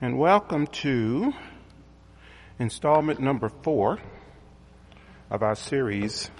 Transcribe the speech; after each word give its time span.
and 0.00 0.16
welcome 0.16 0.64
to 0.68 1.34
installment 2.60 3.18
number 3.18 3.48
four 3.48 3.98
of 5.28 5.42
our 5.42 5.56
series, 5.56 6.30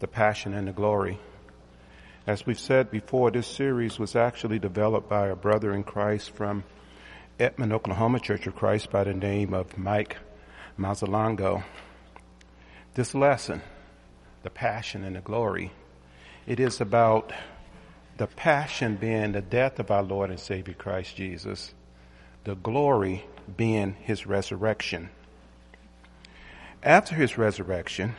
The 0.00 0.08
Passion 0.08 0.52
and 0.52 0.66
the 0.66 0.72
Glory. 0.72 1.20
As 2.26 2.44
we've 2.44 2.58
said 2.58 2.90
before, 2.90 3.30
this 3.30 3.46
series 3.46 4.00
was 4.00 4.16
actually 4.16 4.58
developed 4.58 5.08
by 5.08 5.28
a 5.28 5.36
brother 5.36 5.72
in 5.72 5.84
Christ 5.84 6.30
from 6.30 6.64
Edmond, 7.38 7.72
Oklahoma 7.72 8.18
Church 8.18 8.48
of 8.48 8.56
Christ 8.56 8.90
by 8.90 9.04
the 9.04 9.14
name 9.14 9.54
of 9.54 9.78
Mike 9.78 10.16
Mazzalongo. 10.76 11.62
This 12.94 13.14
lesson, 13.14 13.62
The 14.42 14.50
Passion 14.50 15.04
and 15.04 15.14
the 15.14 15.20
Glory, 15.20 15.70
it 16.48 16.58
is 16.58 16.80
about 16.80 17.32
the 18.16 18.26
passion 18.26 18.96
being 18.96 19.30
the 19.30 19.40
death 19.40 19.78
of 19.78 19.92
our 19.92 20.02
Lord 20.02 20.30
and 20.30 20.40
Savior 20.40 20.74
Christ 20.74 21.14
Jesus 21.14 21.72
the 22.44 22.54
glory 22.54 23.24
being 23.56 23.94
his 24.00 24.26
resurrection. 24.26 25.10
After 26.82 27.14
his 27.14 27.38
resurrection, 27.38 28.14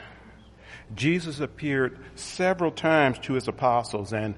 Jesus 0.93 1.39
appeared 1.39 1.97
several 2.15 2.71
times 2.71 3.19
to 3.19 3.33
his 3.33 3.47
apostles 3.47 4.13
and 4.13 4.35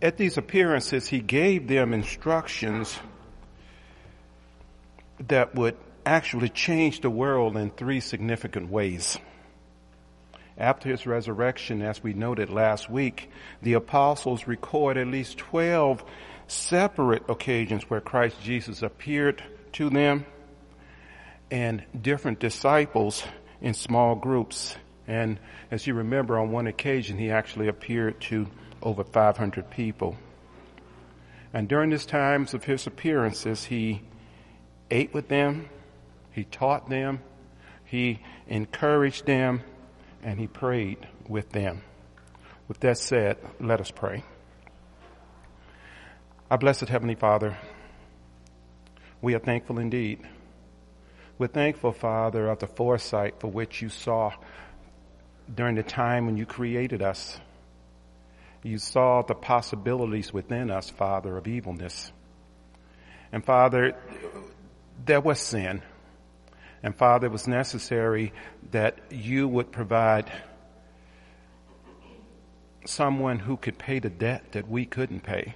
at 0.00 0.16
these 0.16 0.38
appearances 0.38 1.08
he 1.08 1.18
gave 1.18 1.66
them 1.66 1.92
instructions 1.92 2.96
that 5.26 5.54
would 5.54 5.76
actually 6.06 6.48
change 6.48 7.00
the 7.00 7.10
world 7.10 7.56
in 7.56 7.70
three 7.70 8.00
significant 8.00 8.70
ways. 8.70 9.18
After 10.56 10.88
his 10.88 11.06
resurrection, 11.06 11.82
as 11.82 12.02
we 12.02 12.14
noted 12.14 12.50
last 12.50 12.90
week, 12.90 13.30
the 13.62 13.74
apostles 13.74 14.46
record 14.46 14.96
at 14.96 15.06
least 15.06 15.38
12 15.38 16.04
separate 16.48 17.22
occasions 17.28 17.84
where 17.84 18.00
Christ 18.00 18.40
Jesus 18.42 18.82
appeared 18.82 19.42
to 19.72 19.90
them 19.90 20.26
and 21.50 21.84
different 22.00 22.40
disciples 22.40 23.22
in 23.60 23.74
small 23.74 24.14
groups. 24.14 24.76
And 25.06 25.38
as 25.70 25.86
you 25.86 25.94
remember, 25.94 26.38
on 26.38 26.50
one 26.50 26.66
occasion, 26.66 27.18
he 27.18 27.30
actually 27.30 27.68
appeared 27.68 28.20
to 28.22 28.46
over 28.82 29.04
500 29.04 29.70
people. 29.70 30.16
And 31.52 31.68
during 31.68 31.90
these 31.90 32.06
times 32.06 32.54
of 32.54 32.64
his 32.64 32.86
appearances, 32.86 33.64
he 33.64 34.02
ate 34.90 35.14
with 35.14 35.28
them, 35.28 35.68
he 36.32 36.44
taught 36.44 36.88
them, 36.90 37.20
he 37.84 38.20
encouraged 38.46 39.26
them, 39.26 39.62
and 40.22 40.38
he 40.38 40.46
prayed 40.46 41.06
with 41.26 41.50
them. 41.50 41.82
With 42.68 42.80
that 42.80 42.98
said, 42.98 43.38
let 43.60 43.80
us 43.80 43.90
pray. 43.90 44.24
Our 46.50 46.56
blessed 46.56 46.88
Heavenly 46.88 47.14
Father, 47.14 47.58
we 49.20 49.34
are 49.34 49.38
thankful 49.38 49.78
indeed. 49.78 50.20
We're 51.36 51.48
thankful, 51.48 51.92
Father, 51.92 52.48
of 52.48 52.58
the 52.58 52.66
foresight 52.66 53.34
for 53.38 53.48
which 53.48 53.82
you 53.82 53.90
saw 53.90 54.32
during 55.54 55.74
the 55.74 55.82
time 55.82 56.24
when 56.24 56.38
you 56.38 56.46
created 56.46 57.02
us. 57.02 57.38
You 58.62 58.78
saw 58.78 59.20
the 59.20 59.34
possibilities 59.34 60.32
within 60.32 60.70
us, 60.70 60.88
Father, 60.88 61.36
of 61.36 61.46
evilness. 61.46 62.10
And 63.30 63.44
Father, 63.44 63.94
there 65.04 65.20
was 65.20 65.38
sin. 65.40 65.82
And 66.82 66.96
Father, 66.96 67.26
it 67.26 67.32
was 67.32 67.46
necessary 67.46 68.32
that 68.70 68.98
you 69.10 69.46
would 69.48 69.70
provide 69.70 70.32
someone 72.86 73.38
who 73.38 73.58
could 73.58 73.76
pay 73.76 73.98
the 73.98 74.08
debt 74.08 74.52
that 74.52 74.66
we 74.66 74.86
couldn't 74.86 75.20
pay 75.20 75.52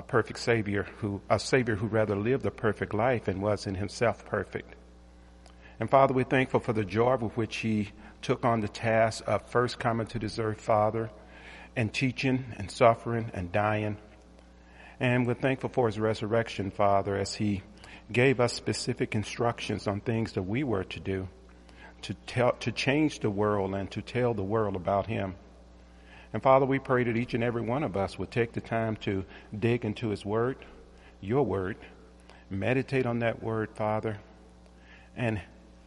a 0.00 0.02
perfect 0.02 0.38
Savior 0.38 0.86
who, 0.98 1.20
a 1.28 1.38
Savior 1.38 1.76
who 1.76 1.86
rather 1.86 2.16
lived 2.16 2.46
a 2.46 2.50
perfect 2.50 2.94
life 2.94 3.28
and 3.28 3.42
was 3.42 3.66
in 3.66 3.74
himself 3.74 4.24
perfect. 4.24 4.74
And 5.78 5.90
Father, 5.90 6.14
we're 6.14 6.24
thankful 6.24 6.60
for 6.60 6.72
the 6.72 6.86
joy 6.86 7.16
with 7.16 7.36
which 7.36 7.56
he 7.56 7.90
took 8.22 8.42
on 8.42 8.60
the 8.60 8.68
task 8.68 9.22
of 9.26 9.46
first 9.50 9.78
coming 9.78 10.06
to 10.06 10.18
this 10.18 10.38
earth, 10.38 10.58
Father, 10.58 11.10
and 11.76 11.92
teaching 11.92 12.46
and 12.56 12.70
suffering 12.70 13.30
and 13.34 13.52
dying. 13.52 13.98
And 14.98 15.26
we're 15.26 15.34
thankful 15.34 15.68
for 15.68 15.86
his 15.86 16.00
resurrection, 16.00 16.70
Father, 16.70 17.14
as 17.16 17.34
he 17.34 17.62
gave 18.10 18.40
us 18.40 18.54
specific 18.54 19.14
instructions 19.14 19.86
on 19.86 20.00
things 20.00 20.32
that 20.32 20.44
we 20.44 20.64
were 20.64 20.84
to 20.84 21.00
do 21.00 21.28
to 22.02 22.14
tell, 22.26 22.52
to 22.52 22.72
change 22.72 23.20
the 23.20 23.28
world 23.28 23.74
and 23.74 23.90
to 23.90 24.00
tell 24.00 24.32
the 24.32 24.42
world 24.42 24.76
about 24.76 25.06
him. 25.08 25.34
And 26.32 26.42
Father, 26.42 26.66
we 26.66 26.78
pray 26.78 27.04
that 27.04 27.16
each 27.16 27.34
and 27.34 27.42
every 27.42 27.62
one 27.62 27.82
of 27.82 27.96
us 27.96 28.18
would 28.18 28.30
take 28.30 28.52
the 28.52 28.60
time 28.60 28.96
to 28.98 29.24
dig 29.56 29.84
into 29.84 30.10
His 30.10 30.24
Word, 30.24 30.56
your 31.20 31.44
Word, 31.44 31.76
meditate 32.48 33.06
on 33.06 33.20
that 33.20 33.42
Word, 33.42 33.70
Father, 33.74 34.18
and 35.16 35.40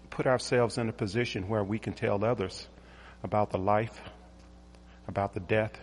put 0.10 0.28
ourselves 0.28 0.78
in 0.78 0.90
a 0.90 0.94
position 0.94 1.48
where 1.48 1.64
we 1.64 1.80
can 1.80 1.94
tell 1.94 2.24
others 2.24 2.68
about 3.24 3.52
the 3.52 3.58
life, 3.58 4.02
about 5.08 5.34
the 5.34 5.40
death, 5.40 5.80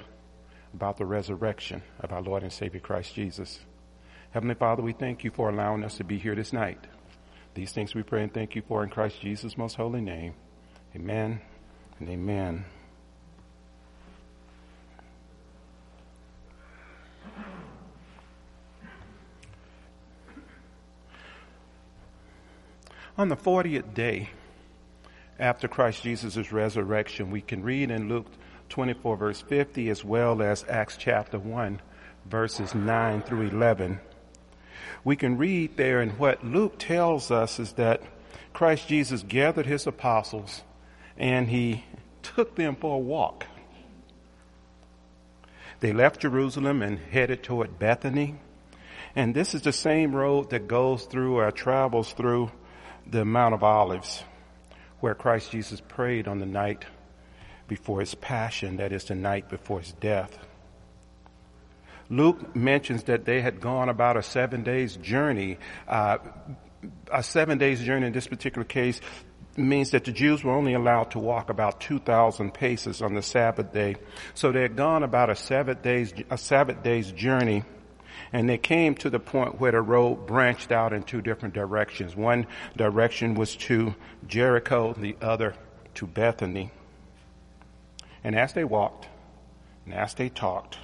about 0.74 0.98
the 0.98 1.06
resurrection 1.06 1.82
of 1.98 2.12
our 2.12 2.22
Lord 2.22 2.42
and 2.42 2.52
Savior 2.52 2.80
Christ 2.80 3.14
Jesus. 3.14 3.58
Heavenly 4.32 4.54
Father, 4.54 4.82
we 4.82 4.92
thank 4.92 5.24
you 5.24 5.30
for 5.30 5.48
allowing 5.48 5.82
us 5.82 5.96
to 5.96 6.04
be 6.04 6.18
here 6.18 6.34
this 6.34 6.52
night. 6.52 6.78
These 7.54 7.72
things 7.72 7.94
we 7.94 8.02
pray 8.02 8.22
and 8.22 8.32
thank 8.32 8.54
you 8.54 8.62
for 8.62 8.84
in 8.84 8.90
Christ 8.90 9.20
Jesus' 9.20 9.58
most 9.58 9.74
holy 9.74 10.00
name. 10.00 10.34
Amen 10.94 11.40
and 11.98 12.08
amen. 12.08 12.64
On 23.20 23.28
the 23.28 23.36
40th 23.36 23.92
day 23.92 24.30
after 25.38 25.68
Christ 25.68 26.04
Jesus' 26.04 26.52
resurrection, 26.52 27.30
we 27.30 27.42
can 27.42 27.62
read 27.62 27.90
in 27.90 28.08
Luke 28.08 28.24
24 28.70 29.16
verse 29.18 29.42
50 29.42 29.90
as 29.90 30.02
well 30.02 30.40
as 30.40 30.64
Acts 30.70 30.96
chapter 30.96 31.38
1 31.38 31.82
verses 32.24 32.74
9 32.74 33.20
through 33.20 33.48
11. 33.48 34.00
We 35.04 35.16
can 35.16 35.36
read 35.36 35.76
there 35.76 36.00
and 36.00 36.18
what 36.18 36.42
Luke 36.42 36.76
tells 36.78 37.30
us 37.30 37.60
is 37.60 37.74
that 37.74 38.02
Christ 38.54 38.88
Jesus 38.88 39.22
gathered 39.22 39.66
his 39.66 39.86
apostles 39.86 40.62
and 41.18 41.46
he 41.48 41.84
took 42.22 42.54
them 42.54 42.74
for 42.74 42.96
a 42.96 42.98
walk. 42.98 43.44
They 45.80 45.92
left 45.92 46.22
Jerusalem 46.22 46.80
and 46.80 46.98
headed 46.98 47.42
toward 47.42 47.78
Bethany. 47.78 48.36
And 49.14 49.34
this 49.34 49.54
is 49.54 49.60
the 49.60 49.74
same 49.74 50.16
road 50.16 50.48
that 50.50 50.68
goes 50.68 51.04
through 51.04 51.36
or 51.36 51.50
travels 51.50 52.14
through 52.14 52.50
the 53.10 53.24
Mount 53.24 53.54
of 53.54 53.62
Olives, 53.62 54.22
where 55.00 55.14
Christ 55.14 55.50
Jesus 55.50 55.80
prayed 55.80 56.28
on 56.28 56.38
the 56.38 56.46
night 56.46 56.84
before 57.66 58.00
his 58.00 58.14
passion, 58.14 58.76
that 58.76 58.92
is 58.92 59.04
the 59.04 59.14
night 59.14 59.48
before 59.48 59.80
his 59.80 59.92
death. 59.92 60.38
Luke 62.08 62.56
mentions 62.56 63.04
that 63.04 63.24
they 63.24 63.40
had 63.40 63.60
gone 63.60 63.88
about 63.88 64.16
a 64.16 64.22
seven 64.22 64.62
days 64.62 64.96
journey. 64.96 65.58
Uh, 65.86 66.18
a 67.12 67.22
seven 67.22 67.58
days 67.58 67.82
journey 67.82 68.06
in 68.06 68.12
this 68.12 68.26
particular 68.26 68.64
case 68.64 69.00
means 69.56 69.90
that 69.90 70.04
the 70.04 70.12
Jews 70.12 70.42
were 70.42 70.52
only 70.52 70.74
allowed 70.74 71.12
to 71.12 71.18
walk 71.18 71.50
about 71.50 71.80
2,000 71.80 72.52
paces 72.52 73.02
on 73.02 73.14
the 73.14 73.22
Sabbath 73.22 73.72
day. 73.72 73.96
So 74.34 74.50
they 74.50 74.62
had 74.62 74.76
gone 74.76 75.02
about 75.02 75.30
a 75.30 75.36
Sabbath 75.36 75.82
days, 75.82 76.12
a 76.30 76.38
Sabbath 76.38 76.82
day's 76.82 77.12
journey 77.12 77.64
and 78.32 78.48
they 78.48 78.58
came 78.58 78.94
to 78.96 79.10
the 79.10 79.20
point 79.20 79.60
where 79.60 79.72
the 79.72 79.80
road 79.80 80.26
branched 80.26 80.72
out 80.72 80.92
in 80.92 81.02
two 81.02 81.20
different 81.20 81.54
directions. 81.54 82.14
One 82.16 82.46
direction 82.76 83.34
was 83.34 83.56
to 83.56 83.94
Jericho, 84.26 84.94
the 84.94 85.16
other 85.20 85.54
to 85.94 86.06
Bethany. 86.06 86.70
And 88.22 88.36
as 88.36 88.52
they 88.52 88.64
walked, 88.64 89.08
and 89.84 89.94
as 89.94 90.14
they 90.14 90.28
talked, 90.28 90.78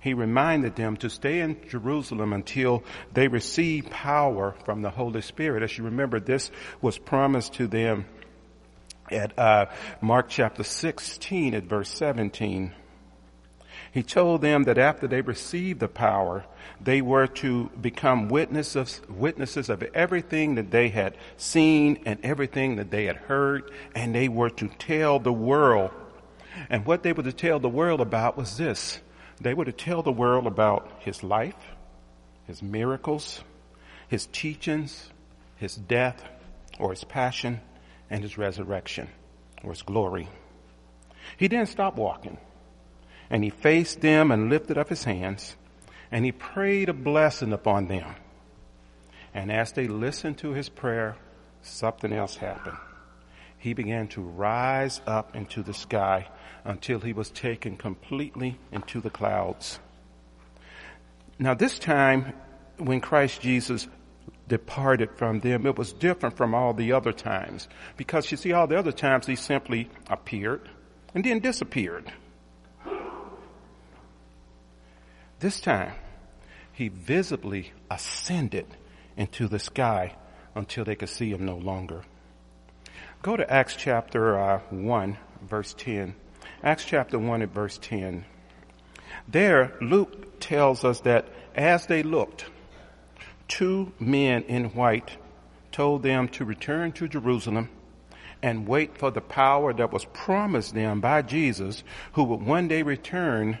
he 0.00 0.14
reminded 0.14 0.76
them 0.76 0.96
to 0.98 1.10
stay 1.10 1.40
in 1.40 1.56
Jerusalem 1.68 2.32
until 2.32 2.84
they 3.12 3.28
receive 3.28 3.90
power 3.90 4.54
from 4.64 4.82
the 4.82 4.90
Holy 4.90 5.20
Spirit. 5.20 5.62
As 5.62 5.76
you 5.76 5.84
remember, 5.84 6.20
this 6.20 6.50
was 6.80 6.98
promised 6.98 7.54
to 7.54 7.66
them 7.66 8.06
at 9.10 9.38
uh, 9.38 9.66
Mark 10.00 10.28
chapter 10.28 10.62
16 10.62 11.54
at 11.54 11.64
verse 11.64 11.88
17. 11.90 12.72
He 13.96 14.02
told 14.02 14.42
them 14.42 14.64
that 14.64 14.76
after 14.76 15.08
they 15.08 15.22
received 15.22 15.80
the 15.80 15.88
power, 15.88 16.44
they 16.78 17.00
were 17.00 17.26
to 17.28 17.70
become 17.80 18.28
witnesses, 18.28 19.00
witnesses 19.08 19.70
of 19.70 19.82
everything 19.94 20.56
that 20.56 20.70
they 20.70 20.90
had 20.90 21.16
seen 21.38 22.02
and 22.04 22.22
everything 22.22 22.76
that 22.76 22.90
they 22.90 23.06
had 23.06 23.16
heard, 23.16 23.70
and 23.94 24.14
they 24.14 24.28
were 24.28 24.50
to 24.50 24.68
tell 24.68 25.18
the 25.18 25.32
world. 25.32 25.92
And 26.68 26.84
what 26.84 27.04
they 27.04 27.14
were 27.14 27.22
to 27.22 27.32
tell 27.32 27.58
the 27.58 27.70
world 27.70 28.02
about 28.02 28.36
was 28.36 28.58
this. 28.58 29.00
They 29.40 29.54
were 29.54 29.64
to 29.64 29.72
tell 29.72 30.02
the 30.02 30.12
world 30.12 30.46
about 30.46 30.92
his 30.98 31.22
life, 31.22 31.56
his 32.46 32.62
miracles, 32.62 33.42
his 34.08 34.26
teachings, 34.26 35.08
his 35.56 35.74
death, 35.74 36.22
or 36.78 36.90
his 36.90 37.04
passion, 37.04 37.62
and 38.10 38.22
his 38.22 38.36
resurrection, 38.36 39.08
or 39.64 39.70
his 39.70 39.80
glory. 39.80 40.28
He 41.38 41.48
didn't 41.48 41.70
stop 41.70 41.96
walking. 41.96 42.36
And 43.30 43.42
he 43.42 43.50
faced 43.50 44.00
them 44.00 44.30
and 44.30 44.50
lifted 44.50 44.78
up 44.78 44.88
his 44.88 45.04
hands 45.04 45.56
and 46.10 46.24
he 46.24 46.32
prayed 46.32 46.88
a 46.88 46.94
blessing 46.94 47.52
upon 47.52 47.88
them. 47.88 48.14
And 49.34 49.52
as 49.52 49.72
they 49.72 49.86
listened 49.86 50.38
to 50.38 50.52
his 50.52 50.68
prayer, 50.68 51.16
something 51.62 52.12
else 52.12 52.36
happened. 52.36 52.78
He 53.58 53.74
began 53.74 54.08
to 54.08 54.22
rise 54.22 55.00
up 55.06 55.34
into 55.34 55.62
the 55.62 55.74
sky 55.74 56.28
until 56.64 57.00
he 57.00 57.12
was 57.12 57.30
taken 57.30 57.76
completely 57.76 58.58
into 58.72 59.00
the 59.00 59.10
clouds. 59.10 59.78
Now 61.38 61.54
this 61.54 61.78
time, 61.78 62.32
when 62.78 63.00
Christ 63.00 63.40
Jesus 63.40 63.88
departed 64.48 65.10
from 65.16 65.40
them, 65.40 65.66
it 65.66 65.76
was 65.76 65.92
different 65.92 66.36
from 66.36 66.54
all 66.54 66.72
the 66.72 66.92
other 66.92 67.12
times. 67.12 67.68
Because 67.96 68.30
you 68.30 68.36
see, 68.36 68.52
all 68.52 68.66
the 68.66 68.78
other 68.78 68.92
times 68.92 69.26
he 69.26 69.36
simply 69.36 69.90
appeared 70.08 70.68
and 71.14 71.24
then 71.24 71.40
disappeared. 71.40 72.12
This 75.38 75.60
time, 75.60 75.92
he 76.72 76.88
visibly 76.88 77.72
ascended 77.90 78.66
into 79.16 79.48
the 79.48 79.58
sky 79.58 80.14
until 80.54 80.84
they 80.84 80.94
could 80.94 81.10
see 81.10 81.30
him 81.30 81.44
no 81.44 81.56
longer. 81.56 82.02
Go 83.22 83.36
to 83.36 83.50
Acts 83.52 83.76
chapter 83.76 84.38
uh, 84.38 84.60
1, 84.70 85.18
verse 85.42 85.74
10. 85.76 86.14
Acts 86.62 86.84
chapter 86.84 87.18
1 87.18 87.42
at 87.42 87.50
verse 87.50 87.78
10. 87.82 88.24
There, 89.28 89.74
Luke 89.82 90.40
tells 90.40 90.84
us 90.84 91.00
that 91.00 91.26
as 91.54 91.86
they 91.86 92.02
looked, 92.02 92.46
two 93.48 93.92
men 93.98 94.42
in 94.44 94.66
white 94.66 95.18
told 95.70 96.02
them 96.02 96.28
to 96.28 96.44
return 96.44 96.92
to 96.92 97.08
Jerusalem 97.08 97.68
and 98.42 98.66
wait 98.66 98.96
for 98.96 99.10
the 99.10 99.20
power 99.20 99.74
that 99.74 99.92
was 99.92 100.04
promised 100.06 100.74
them 100.74 101.00
by 101.00 101.22
Jesus, 101.22 101.82
who 102.12 102.24
would 102.24 102.42
one 102.42 102.68
day 102.68 102.82
return 102.82 103.58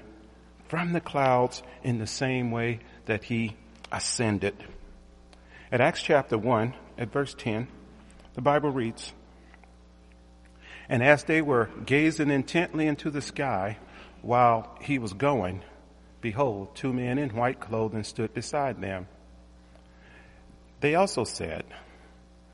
from 0.68 0.92
the 0.92 1.00
clouds 1.00 1.62
in 1.82 1.98
the 1.98 2.06
same 2.06 2.50
way 2.50 2.80
that 3.06 3.24
he 3.24 3.56
ascended. 3.92 4.54
At 5.70 5.80
Acts 5.80 6.02
chapter 6.02 6.38
1, 6.38 6.74
at 6.98 7.12
verse 7.12 7.34
10, 7.34 7.68
the 8.34 8.40
Bible 8.40 8.70
reads, 8.70 9.12
And 10.88 11.02
as 11.02 11.24
they 11.24 11.42
were 11.42 11.70
gazing 11.84 12.30
intently 12.30 12.86
into 12.86 13.10
the 13.10 13.22
sky 13.22 13.78
while 14.22 14.76
he 14.80 14.98
was 14.98 15.12
going, 15.12 15.62
behold, 16.20 16.74
two 16.74 16.92
men 16.92 17.18
in 17.18 17.30
white 17.30 17.60
clothing 17.60 18.04
stood 18.04 18.34
beside 18.34 18.80
them. 18.80 19.06
They 20.80 20.94
also 20.94 21.24
said, 21.24 21.64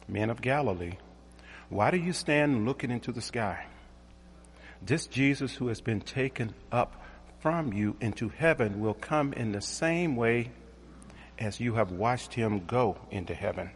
Men 0.07 0.31
of 0.31 0.41
Galilee, 0.41 0.99
why 1.69 1.91
do 1.91 1.97
you 1.97 2.13
stand 2.13 2.67
looking 2.67 2.91
into 2.91 3.13
the 3.13 3.23
sky? 3.23 3.67
This 4.81 5.07
Jesus 5.07 5.55
who 5.55 5.69
has 5.69 5.81
been 5.81 6.01
taken 6.01 6.55
up 6.71 7.02
from 7.43 7.73
you 7.73 7.97
into 8.01 8.29
heaven 8.29 8.81
will 8.81 8.95
come 8.95 9.33
in 9.33 9.51
the 9.51 9.61
same 9.61 10.15
way 10.15 10.49
as 11.41 11.59
you 11.59 11.75
have 11.75 11.91
watched 11.91 12.33
him 12.33 12.65
go 12.67 12.97
into 13.11 13.35
heaven. 13.35 13.69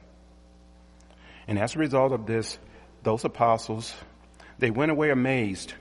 And 1.49 1.59
as 1.59 1.75
a 1.75 1.81
result 1.81 2.13
of 2.13 2.27
this, 2.27 2.59
those 3.03 3.25
apostles, 3.25 3.93
they 4.61 4.71
went 4.71 4.93
away 4.93 5.11
amazed, 5.11 5.75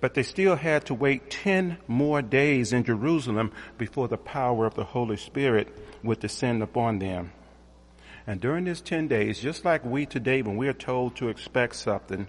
but 0.00 0.14
they 0.14 0.22
still 0.22 0.56
had 0.56 0.86
to 0.86 0.94
wait 0.94 1.30
10 1.30 1.76
more 1.86 2.22
days 2.22 2.72
in 2.72 2.82
Jerusalem 2.82 3.52
before 3.76 4.08
the 4.08 4.16
power 4.16 4.64
of 4.64 4.74
the 4.74 4.84
Holy 4.84 5.18
Spirit 5.18 5.68
would 6.02 6.18
descend 6.18 6.62
upon 6.62 6.98
them. 6.98 7.30
And 8.26 8.40
during 8.40 8.64
these 8.64 8.80
10 8.80 9.08
days, 9.08 9.38
just 9.38 9.66
like 9.66 9.84
we 9.84 10.06
today, 10.06 10.40
when 10.40 10.56
we 10.56 10.66
are 10.66 10.72
told 10.72 11.16
to 11.16 11.28
expect 11.28 11.76
something, 11.76 12.26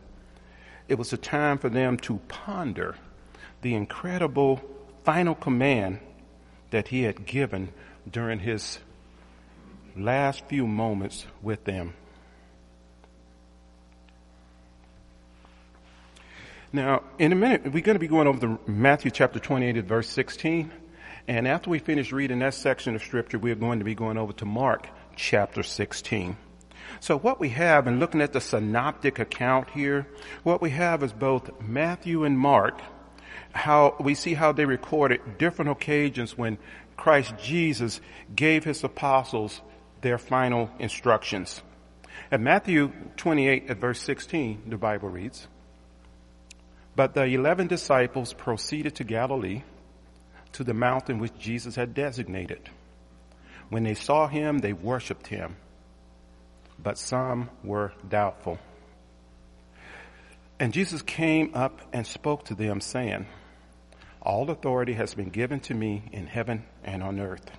it 0.89 0.95
was 0.95 1.13
a 1.13 1.17
time 1.17 1.57
for 1.57 1.69
them 1.69 1.95
to 1.99 2.17
ponder 2.27 2.97
the 3.63 3.73
incredible 3.73 4.61
final 5.03 5.33
command 5.33 5.99
that 6.69 6.89
he 6.89 7.03
had 7.03 7.25
given 7.25 7.73
during 8.09 8.39
his 8.39 8.79
last 9.95 10.45
few 10.47 10.67
moments 10.67 11.25
with 11.41 11.63
them. 11.63 11.93
Now, 16.71 17.03
in 17.19 17.31
a 17.31 17.35
minute, 17.35 17.63
we're 17.71 17.83
going 17.83 17.95
to 17.95 17.99
be 17.99 18.07
going 18.07 18.27
over 18.27 18.39
the 18.39 18.57
Matthew 18.65 19.11
chapter 19.11 19.39
28 19.39 19.85
verse 19.85 20.09
16. 20.09 20.71
And 21.27 21.47
after 21.47 21.69
we 21.69 21.79
finish 21.79 22.11
reading 22.11 22.39
that 22.39 22.55
section 22.55 22.95
of 22.95 23.03
scripture, 23.03 23.37
we're 23.37 23.55
going 23.55 23.79
to 23.79 23.85
be 23.85 23.95
going 23.95 24.17
over 24.17 24.33
to 24.33 24.45
Mark 24.45 24.89
chapter 25.15 25.63
16. 25.63 26.35
So 26.99 27.17
what 27.17 27.39
we 27.39 27.49
have 27.49 27.87
in 27.87 27.99
looking 27.99 28.21
at 28.21 28.33
the 28.33 28.41
synoptic 28.41 29.19
account 29.19 29.69
here, 29.69 30.07
what 30.43 30.61
we 30.61 30.71
have 30.71 31.03
is 31.03 31.13
both 31.13 31.61
Matthew 31.61 32.23
and 32.23 32.37
Mark, 32.37 32.81
how 33.53 33.95
we 33.99 34.15
see 34.15 34.33
how 34.33 34.51
they 34.51 34.65
recorded 34.65 35.37
different 35.37 35.71
occasions 35.71 36.37
when 36.37 36.57
Christ 36.97 37.35
Jesus 37.41 38.01
gave 38.35 38.63
his 38.63 38.83
apostles 38.83 39.61
their 40.01 40.17
final 40.17 40.69
instructions. 40.79 41.61
At 42.31 42.41
Matthew 42.41 42.91
28 43.17 43.69
at 43.69 43.77
verse 43.77 44.01
16, 44.01 44.63
the 44.67 44.77
Bible 44.77 45.09
reads, 45.09 45.47
But 46.95 47.13
the 47.13 47.25
eleven 47.25 47.67
disciples 47.67 48.33
proceeded 48.33 48.95
to 48.95 49.03
Galilee, 49.03 49.63
to 50.53 50.63
the 50.63 50.73
mountain 50.73 51.19
which 51.19 51.37
Jesus 51.37 51.75
had 51.75 51.93
designated. 51.93 52.69
When 53.69 53.83
they 53.83 53.95
saw 53.95 54.27
him, 54.27 54.59
they 54.59 54.73
worshiped 54.73 55.27
him, 55.27 55.55
but 56.81 56.97
some 56.97 57.49
were 57.63 57.93
doubtful. 58.07 58.59
And 60.59 60.73
Jesus 60.73 61.01
came 61.01 61.51
up 61.55 61.81
and 61.91 62.05
spoke 62.05 62.45
to 62.45 62.55
them 62.55 62.81
saying, 62.81 63.25
all 64.23 64.49
authority 64.49 64.93
has 64.93 65.13
been 65.13 65.29
given 65.29 65.59
to 65.59 65.73
me 65.73 66.03
in 66.13 66.27
heaven 66.27 66.63
and 66.83 67.03
on 67.03 67.19
earth. 67.19 67.51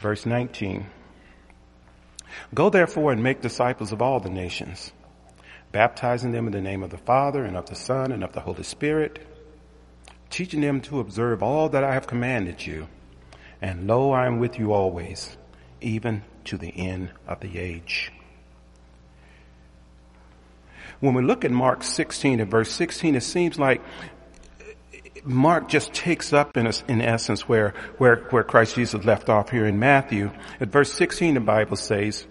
Verse 0.00 0.24
19. 0.24 0.86
Go 2.54 2.70
therefore 2.70 3.12
and 3.12 3.22
make 3.22 3.42
disciples 3.42 3.92
of 3.92 4.00
all 4.00 4.20
the 4.20 4.30
nations, 4.30 4.92
baptizing 5.72 6.32
them 6.32 6.46
in 6.46 6.52
the 6.52 6.60
name 6.60 6.82
of 6.82 6.90
the 6.90 6.98
Father 6.98 7.44
and 7.44 7.56
of 7.56 7.66
the 7.66 7.74
Son 7.74 8.12
and 8.12 8.24
of 8.24 8.32
the 8.32 8.40
Holy 8.40 8.62
Spirit, 8.62 9.18
teaching 10.30 10.62
them 10.62 10.80
to 10.82 11.00
observe 11.00 11.42
all 11.42 11.68
that 11.68 11.84
I 11.84 11.92
have 11.92 12.06
commanded 12.06 12.64
you. 12.64 12.88
And 13.60 13.86
lo, 13.86 14.12
I 14.12 14.26
am 14.26 14.38
with 14.38 14.58
you 14.58 14.72
always, 14.72 15.36
even 15.80 16.22
to 16.44 16.56
the 16.56 16.70
end 16.70 17.10
of 17.26 17.40
the 17.40 17.58
age. 17.58 18.12
When 21.00 21.14
we 21.14 21.22
look 21.22 21.44
at 21.44 21.50
Mark 21.50 21.82
16 21.82 22.40
and 22.40 22.50
verse 22.50 22.70
16, 22.72 23.14
it 23.14 23.22
seems 23.22 23.58
like 23.58 23.82
Mark 25.24 25.68
just 25.68 25.92
takes 25.92 26.32
up 26.32 26.56
in, 26.56 26.66
a, 26.66 26.72
in 26.88 27.00
essence 27.00 27.48
where, 27.48 27.74
where, 27.98 28.16
where 28.30 28.44
Christ 28.44 28.74
Jesus 28.74 29.04
left 29.04 29.28
off 29.28 29.50
here 29.50 29.66
in 29.66 29.78
Matthew. 29.78 30.30
At 30.60 30.68
verse 30.68 30.92
16, 30.92 31.34
the 31.34 31.40
Bible 31.40 31.76
says, 31.76 32.26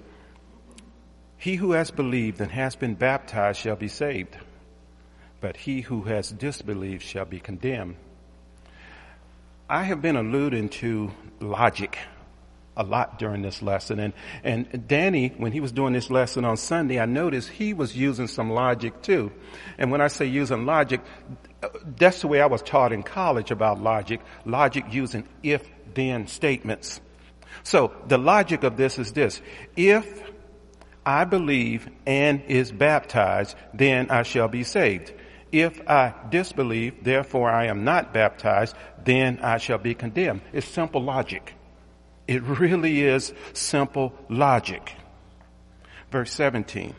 He 1.38 1.56
who 1.56 1.74
has 1.74 1.92
believed 1.92 2.42
and 2.42 2.52
has 2.52 2.76
been 2.76 2.96
baptized 2.96 3.60
shall 3.60 3.76
be 3.76 3.88
saved 3.88 4.38
but 5.40 5.58
he 5.58 5.82
who 5.82 6.04
has 6.04 6.30
disbelieved 6.32 7.04
shall 7.04 7.26
be 7.26 7.40
condemned. 7.40 7.96
I 9.70 9.84
have 9.84 10.02
been 10.02 10.16
alluding 10.16 10.70
to 10.70 11.12
logic 11.40 11.98
a 12.78 12.84
lot 12.84 13.20
during 13.20 13.42
this 13.42 13.62
lesson. 13.62 14.00
And, 14.00 14.14
and 14.44 14.88
Danny, 14.88 15.34
when 15.38 15.52
he 15.52 15.60
was 15.60 15.74
doing 15.74 15.92
this 15.92 16.10
lesson 16.10 16.46
on 16.46 16.56
Sunday, 16.56 17.00
I 17.00 17.06
noticed 17.06 17.50
he 17.50 17.74
was 17.74 17.98
using 17.98 18.28
some 18.28 18.52
logic 18.52 19.02
too. 19.02 19.32
And 19.78 19.92
when 19.92 20.00
I 20.00 20.08
say 20.08 20.26
using 20.26 20.66
logic, 20.66 21.02
that's 21.98 22.22
the 22.22 22.28
way 22.28 22.40
I 22.40 22.46
was 22.46 22.62
taught 22.62 22.94
in 22.94 23.04
college 23.04 23.52
about 23.52 23.82
logic. 23.82 24.22
Logic 24.46 24.86
using 24.92 25.28
if 25.44 25.68
then 25.94 26.28
statements. 26.28 27.02
So 27.64 27.92
the 28.08 28.18
logic 28.18 28.64
of 28.64 28.78
this 28.78 29.00
is 29.00 29.12
this. 29.12 29.42
If 29.76 30.24
I 31.06 31.26
believe 31.26 31.90
and 32.06 32.44
is 32.48 32.72
baptized, 32.72 33.56
then 33.74 34.12
I 34.12 34.24
shall 34.24 34.48
be 34.48 34.64
saved. 34.64 35.14
If 35.52 35.82
I 35.90 36.14
disbelieve, 36.30 37.04
therefore 37.04 37.50
I 37.50 37.68
am 37.68 37.84
not 37.84 38.14
baptized, 38.14 38.76
then 39.04 39.40
I 39.42 39.58
shall 39.58 39.78
be 39.78 39.96
condemned. 39.96 40.42
It's 40.54 40.68
simple 40.68 41.02
logic. 41.02 41.57
It 42.28 42.44
really 42.44 43.02
is 43.04 43.34
simple 43.54 44.14
logic. 44.30 44.94
Verse 46.12 46.32
17. 46.34 46.94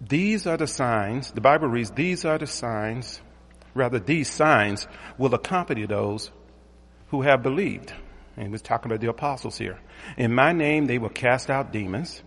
These 0.00 0.46
are 0.46 0.56
the 0.56 0.66
signs, 0.66 1.30
the 1.30 1.40
Bible 1.40 1.68
reads, 1.68 1.90
these 1.90 2.24
are 2.24 2.38
the 2.38 2.46
signs, 2.46 3.20
rather 3.74 3.98
these 3.98 4.28
signs 4.28 4.86
will 5.16 5.34
accompany 5.34 5.86
those 5.86 6.30
who 7.08 7.22
have 7.22 7.42
believed. 7.42 7.92
And 8.36 8.50
we're 8.50 8.58
talking 8.58 8.90
about 8.90 9.00
the 9.00 9.08
apostles 9.08 9.56
here. 9.56 9.78
In 10.16 10.34
my 10.34 10.52
name 10.52 10.86
they 10.86 10.98
will 10.98 11.08
cast 11.08 11.50
out 11.50 11.72
demons. 11.72 12.22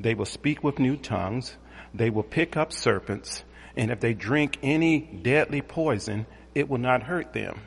They 0.00 0.14
will 0.14 0.24
speak 0.24 0.62
with 0.62 0.78
new 0.78 0.96
tongues. 0.96 1.56
They 1.92 2.10
will 2.10 2.22
pick 2.22 2.56
up 2.56 2.72
serpents. 2.72 3.42
And 3.76 3.90
if 3.90 4.00
they 4.00 4.14
drink 4.14 4.58
any 4.62 5.00
deadly 5.00 5.60
poison, 5.60 6.26
it 6.54 6.68
will 6.68 6.78
not 6.78 7.02
hurt 7.02 7.32
them. 7.32 7.60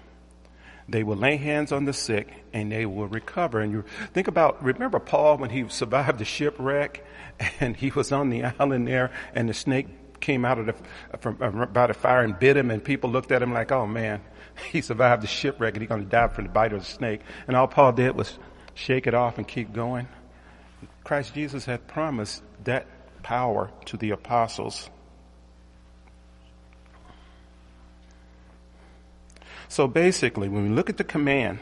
They 0.91 1.03
will 1.03 1.15
lay 1.15 1.37
hands 1.37 1.71
on 1.71 1.85
the 1.85 1.93
sick 1.93 2.27
and 2.53 2.71
they 2.71 2.85
will 2.85 3.07
recover. 3.07 3.61
And 3.61 3.71
you 3.71 3.85
think 4.13 4.27
about, 4.27 4.63
remember 4.63 4.99
Paul 4.99 5.37
when 5.37 5.49
he 5.49 5.67
survived 5.69 6.19
the 6.19 6.25
shipwreck 6.25 7.03
and 7.59 7.75
he 7.75 7.89
was 7.91 8.11
on 8.11 8.29
the 8.29 8.43
island 8.43 8.87
there 8.87 9.11
and 9.33 9.47
the 9.47 9.53
snake 9.53 9.87
came 10.19 10.45
out 10.45 10.59
of 10.59 10.65
the, 10.67 10.75
from, 11.17 11.37
uh, 11.41 11.65
by 11.67 11.87
the 11.87 11.93
fire 11.93 12.21
and 12.21 12.37
bit 12.37 12.57
him 12.57 12.69
and 12.69 12.83
people 12.83 13.09
looked 13.09 13.31
at 13.31 13.41
him 13.41 13.53
like, 13.53 13.71
oh 13.71 13.87
man, 13.87 14.21
he 14.71 14.81
survived 14.81 15.23
the 15.23 15.27
shipwreck 15.27 15.73
and 15.73 15.81
he's 15.81 15.89
going 15.89 16.03
to 16.03 16.09
die 16.09 16.27
from 16.27 16.45
the 16.45 16.51
bite 16.51 16.73
of 16.73 16.79
the 16.79 16.85
snake. 16.85 17.21
And 17.47 17.55
all 17.55 17.67
Paul 17.67 17.93
did 17.93 18.15
was 18.15 18.37
shake 18.73 19.07
it 19.07 19.13
off 19.13 19.37
and 19.37 19.47
keep 19.47 19.73
going. 19.73 20.07
Christ 21.03 21.33
Jesus 21.33 21.65
had 21.65 21.87
promised 21.87 22.43
that 22.65 22.85
power 23.23 23.71
to 23.85 23.97
the 23.97 24.11
apostles. 24.11 24.89
So 29.71 29.87
basically, 29.87 30.49
when 30.49 30.63
we 30.63 30.75
look 30.75 30.89
at 30.89 30.97
the 30.97 31.05
command 31.05 31.59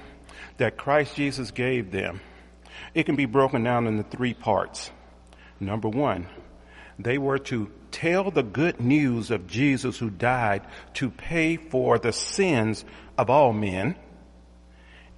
that 0.57 0.77
Christ 0.77 1.15
Jesus 1.15 1.51
gave 1.51 1.91
them, 1.91 2.21
it 2.95 3.05
can 3.05 3.15
be 3.15 3.27
broken 3.27 3.63
down 3.63 3.85
into 3.85 4.01
three 4.01 4.33
parts. 4.33 4.89
Number 5.59 5.89
one, 5.89 6.25
they 6.97 7.19
were 7.19 7.37
to 7.37 7.69
tell 7.91 8.31
the 8.31 8.41
good 8.41 8.81
news 8.81 9.29
of 9.29 9.45
Jesus 9.45 9.99
who 9.99 10.09
died 10.09 10.63
to 10.95 11.11
pay 11.11 11.57
for 11.57 11.99
the 11.99 12.11
sins 12.11 12.83
of 13.15 13.29
all 13.29 13.53
men 13.53 13.95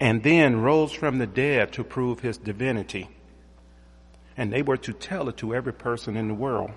and 0.01 0.21
then 0.21 0.59
rose 0.59 0.91
from 0.91 1.17
the 1.17 1.27
dead 1.27 1.71
to 1.71 1.85
prove 1.85 2.19
his 2.19 2.37
divinity. 2.37 3.07
And 4.35 4.51
they 4.51 4.63
were 4.63 4.75
to 4.75 4.91
tell 4.91 5.29
it 5.29 5.37
to 5.37 5.55
every 5.55 5.73
person 5.73 6.17
in 6.17 6.27
the 6.27 6.33
world. 6.33 6.71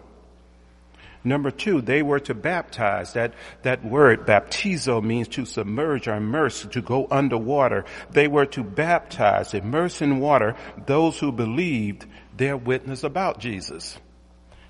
Number 1.26 1.50
two, 1.50 1.80
they 1.80 2.02
were 2.02 2.20
to 2.20 2.34
baptize. 2.34 3.14
That, 3.14 3.32
that 3.62 3.82
word, 3.82 4.26
baptizo, 4.26 5.02
means 5.02 5.28
to 5.28 5.46
submerge 5.46 6.06
or 6.06 6.16
immerse, 6.16 6.66
to 6.66 6.82
go 6.82 7.08
underwater. 7.10 7.86
They 8.10 8.28
were 8.28 8.44
to 8.46 8.62
baptize, 8.62 9.54
immerse 9.54 10.02
in 10.02 10.20
water, 10.20 10.54
those 10.86 11.18
who 11.18 11.32
believed 11.32 12.04
their 12.36 12.58
witness 12.58 13.04
about 13.04 13.40
Jesus. 13.40 13.98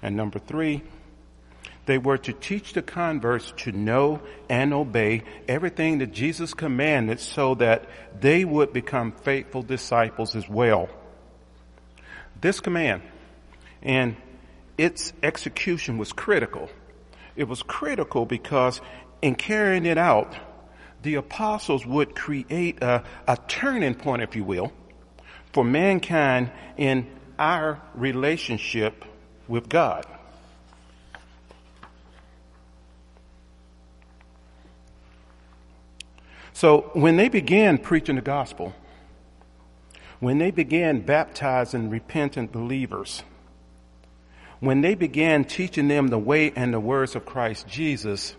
And 0.00 0.16
number 0.16 0.38
three, 0.38 0.84
they 1.86 1.98
were 1.98 2.18
to 2.18 2.32
teach 2.32 2.72
the 2.72 2.82
converts 2.82 3.52
to 3.58 3.72
know 3.72 4.20
and 4.48 4.72
obey 4.72 5.24
everything 5.48 5.98
that 5.98 6.12
Jesus 6.12 6.54
commanded 6.54 7.20
so 7.20 7.56
that 7.56 7.86
they 8.20 8.44
would 8.44 8.72
become 8.72 9.12
faithful 9.12 9.62
disciples 9.62 10.36
as 10.36 10.48
well. 10.48 10.88
This 12.40 12.60
command 12.60 13.02
and 13.82 14.16
its 14.76 15.12
execution 15.22 15.98
was 15.98 16.12
critical. 16.12 16.68
It 17.36 17.44
was 17.44 17.62
critical 17.62 18.26
because 18.26 18.80
in 19.22 19.34
carrying 19.34 19.86
it 19.86 19.98
out, 19.98 20.34
the 21.02 21.16
apostles 21.16 21.84
would 21.84 22.14
create 22.14 22.82
a, 22.82 23.04
a 23.28 23.36
turning 23.48 23.94
point, 23.94 24.22
if 24.22 24.34
you 24.36 24.44
will, 24.44 24.72
for 25.52 25.64
mankind 25.64 26.50
in 26.76 27.06
our 27.38 27.80
relationship 27.94 29.04
with 29.48 29.68
God. 29.68 30.06
So 36.52 36.90
when 36.94 37.16
they 37.16 37.28
began 37.28 37.78
preaching 37.78 38.14
the 38.14 38.22
gospel, 38.22 38.74
when 40.20 40.38
they 40.38 40.50
began 40.50 41.00
baptizing 41.00 41.90
repentant 41.90 42.52
believers, 42.52 43.24
when 44.66 44.80
they 44.80 44.94
began 44.94 45.44
teaching 45.44 45.88
them 45.88 46.08
the 46.08 46.18
way 46.18 46.52
and 46.54 46.72
the 46.72 46.80
words 46.80 47.16
of 47.16 47.24
Christ 47.24 47.66
Jesus, 47.66 48.34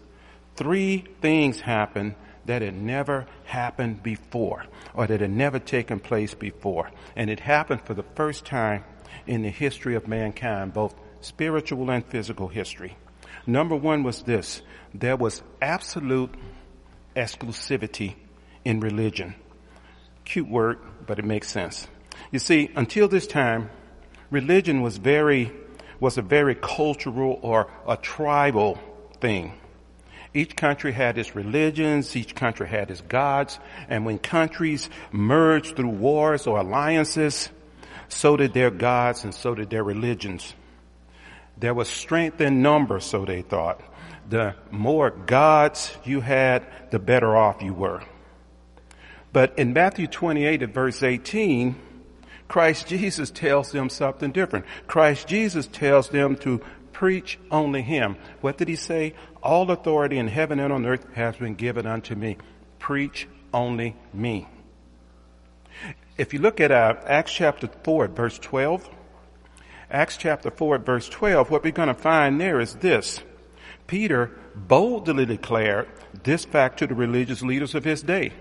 three 0.55 1.05
things 1.21 1.59
happened 1.59 2.15
that 2.45 2.61
had 2.61 2.75
never 2.75 3.25
happened 3.43 4.03
before 4.03 4.65
or 4.93 5.07
that 5.07 5.21
had 5.21 5.31
never 5.31 5.59
taken 5.59 5.99
place 5.99 6.33
before. 6.33 6.91
And 7.15 7.29
it 7.29 7.39
happened 7.39 7.81
for 7.81 7.93
the 7.93 8.05
first 8.15 8.45
time 8.45 8.83
in 9.27 9.41
the 9.41 9.49
history 9.49 9.95
of 9.95 10.07
mankind, 10.07 10.73
both 10.73 10.95
spiritual 11.21 11.89
and 11.89 12.05
physical 12.05 12.47
history. 12.47 12.95
Number 13.47 13.75
one 13.75 14.03
was 14.03 14.21
this. 14.23 14.61
There 14.93 15.17
was 15.17 15.41
absolute 15.61 16.33
exclusivity 17.15 18.15
in 18.63 18.79
religion. 18.79 19.35
Cute 20.23 20.47
word, 20.47 20.79
but 21.05 21.19
it 21.19 21.25
makes 21.25 21.49
sense. 21.49 21.87
You 22.31 22.39
see, 22.39 22.71
until 22.75 23.07
this 23.07 23.27
time, 23.27 23.69
religion 24.31 24.81
was 24.81 24.97
very, 24.97 25.51
was 26.05 26.19
a 26.19 26.21
very 26.21 26.53
cultural 26.53 27.39
or 27.41 27.67
a 27.87 27.97
tribal 27.97 28.77
thing. 29.21 29.51
Each 30.35 30.55
country 30.55 30.91
had 30.91 31.17
its 31.17 31.35
religions, 31.35 32.15
each 32.15 32.35
country 32.35 32.67
had 32.67 32.91
its 32.91 33.01
gods, 33.01 33.57
and 33.89 34.05
when 34.05 34.19
countries 34.19 34.87
merged 35.11 35.75
through 35.75 35.89
wars 35.89 36.45
or 36.45 36.59
alliances, 36.59 37.49
so 38.07 38.37
did 38.37 38.53
their 38.53 38.69
gods 38.69 39.23
and 39.23 39.33
so 39.33 39.55
did 39.55 39.71
their 39.71 39.83
religions. 39.83 40.53
There 41.57 41.73
was 41.73 41.89
strength 41.89 42.39
in 42.39 42.61
numbers, 42.61 43.03
so 43.03 43.25
they 43.25 43.41
thought 43.41 43.81
the 44.29 44.53
more 44.69 45.09
gods 45.09 45.97
you 46.03 46.21
had, 46.21 46.67
the 46.91 46.99
better 46.99 47.35
off 47.35 47.63
you 47.63 47.73
were. 47.73 48.03
But 49.33 49.57
in 49.57 49.73
Matthew 49.73 50.05
28 50.05 50.61
at 50.61 50.69
verse 50.69 51.01
18, 51.01 51.75
Christ 52.47 52.87
Jesus 52.87 53.31
tells 53.31 53.71
them 53.71 53.89
something 53.89 54.31
different. 54.31 54.65
Christ 54.87 55.27
Jesus 55.27 55.67
tells 55.67 56.09
them 56.09 56.35
to 56.37 56.61
preach 56.91 57.39
only 57.51 57.81
Him. 57.81 58.17
What 58.41 58.57
did 58.57 58.67
He 58.67 58.75
say? 58.75 59.15
All 59.41 59.69
authority 59.71 60.17
in 60.17 60.27
heaven 60.27 60.59
and 60.59 60.71
on 60.71 60.85
earth 60.85 61.05
has 61.13 61.35
been 61.35 61.55
given 61.55 61.85
unto 61.85 62.15
me. 62.15 62.37
Preach 62.79 63.27
only 63.53 63.95
me. 64.13 64.47
If 66.17 66.33
you 66.33 66.39
look 66.39 66.61
at 66.61 66.71
uh, 66.71 66.95
Acts 67.05 67.33
chapter 67.33 67.67
4 67.83 68.07
verse 68.07 68.39
12, 68.39 68.89
Acts 69.91 70.17
chapter 70.17 70.49
4 70.49 70.77
verse 70.79 71.09
12, 71.09 71.51
what 71.51 71.63
we're 71.63 71.71
going 71.71 71.89
to 71.89 71.93
find 71.93 72.39
there 72.39 72.59
is 72.59 72.75
this. 72.75 73.21
Peter 73.87 74.31
boldly 74.55 75.25
declared 75.25 75.87
this 76.23 76.45
fact 76.45 76.79
to 76.79 76.87
the 76.87 76.95
religious 76.95 77.41
leaders 77.41 77.75
of 77.75 77.83
his 77.83 78.01
day. 78.01 78.31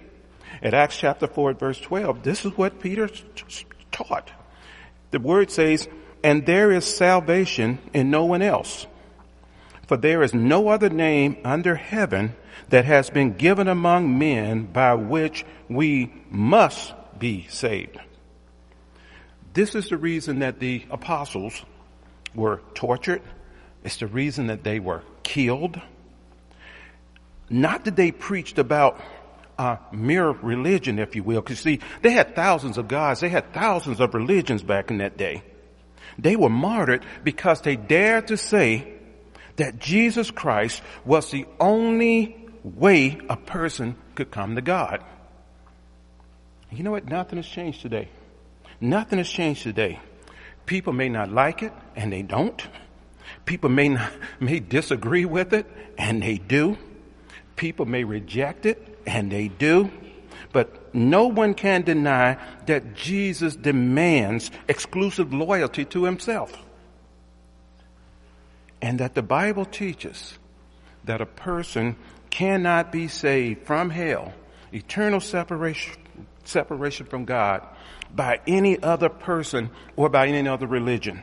At 0.62 0.74
Acts 0.74 0.96
chapter 0.96 1.26
4 1.26 1.54
verse 1.54 1.80
12, 1.80 2.22
this 2.22 2.44
is 2.44 2.56
what 2.56 2.80
Peter 2.80 3.08
taught. 3.94 4.30
The 5.12 5.20
word 5.20 5.50
says, 5.50 5.88
and 6.22 6.44
there 6.44 6.72
is 6.72 6.84
salvation 6.84 7.78
in 7.92 8.10
no 8.10 8.24
one 8.24 8.42
else. 8.42 8.86
For 9.86 9.96
there 9.96 10.22
is 10.22 10.34
no 10.34 10.68
other 10.68 10.90
name 10.90 11.36
under 11.44 11.74
heaven 11.76 12.34
that 12.70 12.84
has 12.84 13.10
been 13.10 13.34
given 13.34 13.68
among 13.68 14.18
men 14.18 14.64
by 14.64 14.94
which 14.94 15.44
we 15.68 16.12
must 16.30 16.94
be 17.18 17.46
saved. 17.48 17.98
This 19.52 19.74
is 19.74 19.88
the 19.88 19.96
reason 19.96 20.40
that 20.40 20.58
the 20.58 20.84
apostles 20.90 21.62
were 22.34 22.60
tortured. 22.74 23.22
It's 23.84 23.98
the 23.98 24.06
reason 24.06 24.48
that 24.48 24.64
they 24.64 24.80
were 24.80 25.02
killed. 25.22 25.80
Not 27.48 27.84
that 27.84 27.94
they 27.94 28.10
preached 28.10 28.58
about 28.58 29.00
uh, 29.58 29.76
mere 29.92 30.30
religion, 30.30 30.98
if 30.98 31.14
you 31.14 31.22
will, 31.22 31.40
because 31.40 31.60
see, 31.60 31.80
they 32.02 32.12
had 32.12 32.34
thousands 32.34 32.78
of 32.78 32.88
gods, 32.88 33.20
they 33.20 33.28
had 33.28 33.52
thousands 33.52 34.00
of 34.00 34.14
religions 34.14 34.62
back 34.62 34.90
in 34.90 34.98
that 34.98 35.16
day. 35.16 35.42
They 36.18 36.36
were 36.36 36.50
martyred 36.50 37.04
because 37.22 37.60
they 37.60 37.76
dared 37.76 38.28
to 38.28 38.36
say 38.36 38.92
that 39.56 39.78
Jesus 39.78 40.30
Christ 40.30 40.82
was 41.04 41.30
the 41.30 41.46
only 41.60 42.36
way 42.62 43.18
a 43.28 43.36
person 43.36 43.96
could 44.14 44.30
come 44.30 44.54
to 44.54 44.62
God. 44.62 45.04
You 46.70 46.82
know 46.82 46.90
what? 46.90 47.06
Nothing 47.06 47.36
has 47.36 47.46
changed 47.46 47.82
today. 47.82 48.08
Nothing 48.80 49.18
has 49.18 49.28
changed 49.28 49.62
today. 49.62 50.00
People 50.66 50.92
may 50.92 51.08
not 51.08 51.30
like 51.30 51.62
it, 51.62 51.72
and 51.94 52.12
they 52.12 52.22
don't. 52.22 52.66
People 53.44 53.70
may 53.70 53.90
not, 53.90 54.10
may 54.40 54.60
disagree 54.60 55.24
with 55.24 55.52
it, 55.52 55.66
and 55.98 56.22
they 56.22 56.38
do. 56.38 56.76
People 57.56 57.86
may 57.86 58.02
reject 58.02 58.66
it, 58.66 58.93
and 59.06 59.30
they 59.30 59.48
do. 59.48 59.90
But 60.52 60.94
no 60.94 61.26
one 61.26 61.54
can 61.54 61.82
deny 61.82 62.38
that 62.66 62.94
Jesus 62.94 63.56
demands 63.56 64.50
exclusive 64.68 65.34
loyalty 65.34 65.84
to 65.86 66.04
himself. 66.04 66.56
And 68.80 69.00
that 69.00 69.14
the 69.14 69.22
Bible 69.22 69.64
teaches 69.64 70.38
that 71.04 71.20
a 71.20 71.26
person 71.26 71.96
cannot 72.30 72.92
be 72.92 73.08
saved 73.08 73.66
from 73.66 73.90
hell, 73.90 74.32
eternal 74.72 75.20
separation, 75.20 75.94
separation 76.44 77.06
from 77.06 77.24
God 77.24 77.66
by 78.14 78.40
any 78.46 78.80
other 78.82 79.08
person 79.08 79.70
or 79.96 80.08
by 80.08 80.28
any 80.28 80.48
other 80.48 80.66
religion. 80.66 81.22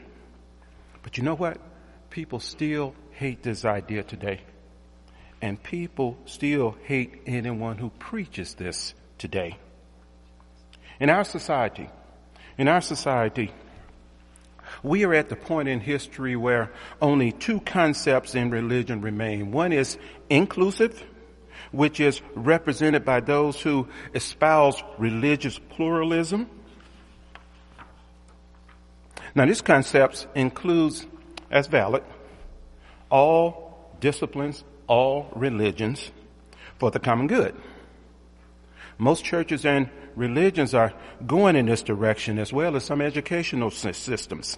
But 1.03 1.17
you 1.17 1.23
know 1.23 1.35
what? 1.35 1.57
People 2.09 2.39
still 2.39 2.93
hate 3.11 3.43
this 3.43 3.63
idea 3.65 4.03
today. 4.03 4.41
And 5.41 5.62
people 5.62 6.17
still 6.25 6.77
hate 6.83 7.24
anyone 7.25 7.77
who 7.77 7.89
preaches 7.89 8.53
this 8.53 8.93
today. 9.17 9.57
In 11.00 11.10
our 11.10 11.24
society, 11.24 11.89
in 12.60 12.67
our 12.67 12.81
society, 12.81 13.51
we 14.83 15.03
are 15.03 15.13
at 15.13 15.29
the 15.29 15.36
point 15.36 15.67
in 15.67 15.79
history 15.79 16.36
where 16.36 16.71
only 17.01 17.31
two 17.31 17.60
concepts 17.60 18.36
in 18.36 18.51
religion 18.51 19.01
remain. 19.01 19.51
One 19.51 19.71
is 19.71 19.98
inclusive, 20.29 21.03
which 21.71 22.00
is 22.00 22.21
represented 22.36 23.03
by 23.03 23.19
those 23.19 23.60
who 23.60 23.88
espouse 24.13 24.81
religious 25.00 25.57
pluralism. 25.57 26.50
Now 29.33 29.45
this 29.45 29.62
concept 29.62 30.27
includes, 30.36 31.05
as 31.50 31.67
valid, 31.67 32.03
all 33.10 33.95
disciplines 34.00 34.63
all 34.91 35.31
religions 35.33 36.12
for 36.77 36.91
the 36.91 37.00
common 37.00 37.27
good. 37.27 37.55
Most 38.98 39.24
churches 39.24 39.65
and 39.65 39.89
religions 40.17 40.74
are 40.74 40.91
going 41.25 41.55
in 41.55 41.67
this 41.67 41.81
direction 41.81 42.38
as 42.38 42.51
well 42.51 42.75
as 42.75 42.83
some 42.83 43.00
educational 43.00 43.71
systems. 43.71 44.57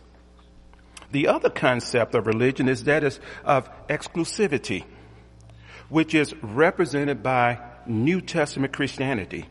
The 1.12 1.28
other 1.28 1.52
concept 1.52 2.16
of 2.16 2.25
religion 2.25 2.68
is 2.68 2.86
that 2.86 3.04
of 3.46 3.70
exclusivity, 3.88 4.86
which 5.90 6.16
is 6.16 6.34
represented 6.42 7.22
by 7.22 7.60
New 7.86 8.20
Testament 8.20 8.74
Christianity. 8.74 9.46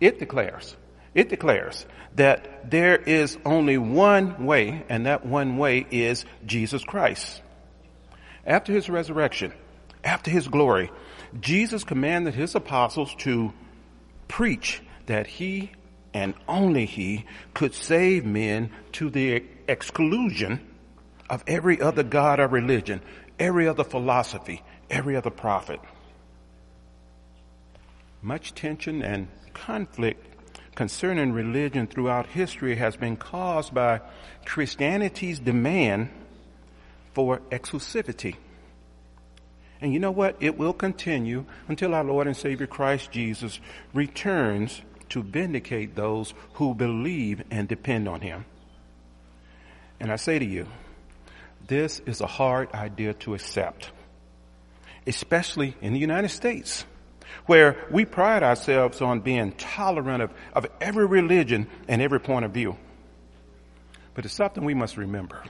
It 0.00 0.18
declares, 0.18 0.76
it 1.14 1.30
declares 1.30 1.86
that 2.16 2.70
there 2.70 2.96
is 2.96 3.38
only 3.46 3.78
one 3.78 4.44
way, 4.44 4.84
and 4.90 5.06
that 5.06 5.24
one 5.24 5.56
way 5.56 5.86
is 5.90 6.26
Jesus 6.44 6.84
Christ. 6.84 7.40
After 8.44 8.74
his 8.74 8.90
resurrection, 8.90 9.54
after 10.06 10.30
his 10.30 10.46
glory, 10.46 10.90
Jesus 11.40 11.84
commanded 11.84 12.34
his 12.34 12.54
apostles 12.54 13.14
to 13.16 13.52
preach 14.28 14.80
that 15.06 15.26
he 15.26 15.72
and 16.14 16.32
only 16.48 16.86
he 16.86 17.26
could 17.52 17.74
save 17.74 18.24
men 18.24 18.70
to 18.92 19.10
the 19.10 19.42
exclusion 19.68 20.64
of 21.28 21.42
every 21.46 21.80
other 21.80 22.04
God 22.04 22.38
or 22.38 22.46
religion, 22.46 23.02
every 23.38 23.66
other 23.66 23.84
philosophy, 23.84 24.62
every 24.88 25.16
other 25.16 25.30
prophet. 25.30 25.80
Much 28.22 28.54
tension 28.54 29.02
and 29.02 29.28
conflict 29.52 30.24
concerning 30.76 31.32
religion 31.32 31.86
throughout 31.88 32.26
history 32.26 32.76
has 32.76 32.96
been 32.96 33.16
caused 33.16 33.74
by 33.74 34.00
Christianity's 34.44 35.40
demand 35.40 36.10
for 37.12 37.40
exclusivity. 37.50 38.36
And 39.80 39.92
you 39.92 39.98
know 39.98 40.10
what? 40.10 40.36
It 40.40 40.56
will 40.56 40.72
continue 40.72 41.44
until 41.68 41.94
our 41.94 42.04
Lord 42.04 42.26
and 42.26 42.36
Savior 42.36 42.66
Christ 42.66 43.10
Jesus 43.10 43.60
returns 43.92 44.80
to 45.10 45.22
vindicate 45.22 45.94
those 45.94 46.34
who 46.54 46.74
believe 46.74 47.42
and 47.50 47.68
depend 47.68 48.08
on 48.08 48.20
Him. 48.20 48.44
And 50.00 50.10
I 50.10 50.16
say 50.16 50.38
to 50.38 50.44
you, 50.44 50.66
this 51.66 52.00
is 52.06 52.20
a 52.20 52.26
hard 52.26 52.72
idea 52.72 53.14
to 53.14 53.34
accept, 53.34 53.90
especially 55.06 55.76
in 55.80 55.92
the 55.92 55.98
United 55.98 56.28
States, 56.30 56.84
where 57.46 57.86
we 57.90 58.04
pride 58.04 58.42
ourselves 58.42 59.00
on 59.00 59.20
being 59.20 59.52
tolerant 59.52 60.22
of, 60.22 60.30
of 60.52 60.66
every 60.80 61.06
religion 61.06 61.66
and 61.88 62.00
every 62.00 62.20
point 62.20 62.44
of 62.44 62.52
view. 62.52 62.76
But 64.14 64.24
it's 64.24 64.34
something 64.34 64.64
we 64.64 64.74
must 64.74 64.96
remember. 64.96 65.42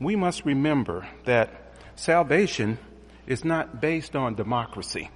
We 0.00 0.16
must 0.16 0.44
remember 0.44 1.06
that 1.24 1.74
salvation 1.94 2.78
is 3.26 3.44
not 3.44 3.80
based 3.80 4.16
on 4.16 4.34
democracy. 4.34 5.10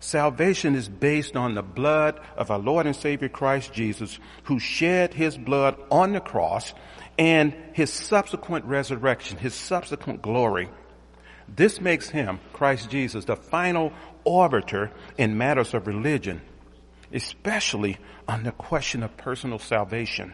Salvation 0.00 0.76
is 0.76 0.88
based 0.88 1.36
on 1.36 1.54
the 1.54 1.62
blood 1.62 2.20
of 2.36 2.50
our 2.50 2.58
Lord 2.58 2.86
and 2.86 2.94
Savior 2.94 3.28
Christ 3.28 3.72
Jesus, 3.72 4.18
who 4.44 4.58
shed 4.60 5.12
his 5.12 5.36
blood 5.36 5.76
on 5.90 6.12
the 6.12 6.20
cross 6.20 6.72
and 7.18 7.52
his 7.72 7.92
subsequent 7.92 8.64
resurrection, 8.64 9.38
his 9.38 9.54
subsequent 9.54 10.22
glory. 10.22 10.68
This 11.48 11.80
makes 11.80 12.08
him, 12.08 12.38
Christ 12.52 12.90
Jesus, 12.90 13.24
the 13.24 13.34
final 13.34 13.92
arbiter 14.24 14.92
in 15.16 15.36
matters 15.36 15.74
of 15.74 15.88
religion, 15.88 16.42
especially 17.12 17.98
on 18.28 18.44
the 18.44 18.52
question 18.52 19.02
of 19.02 19.16
personal 19.16 19.58
salvation. 19.58 20.32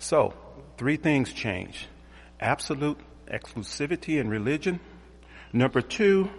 So, 0.00 0.32
three 0.78 0.96
things 0.96 1.32
change. 1.32 1.86
Absolute 2.40 2.98
exclusivity 3.30 4.18
in 4.18 4.28
religion. 4.28 4.80
Number 5.52 5.82
two, 5.82 6.30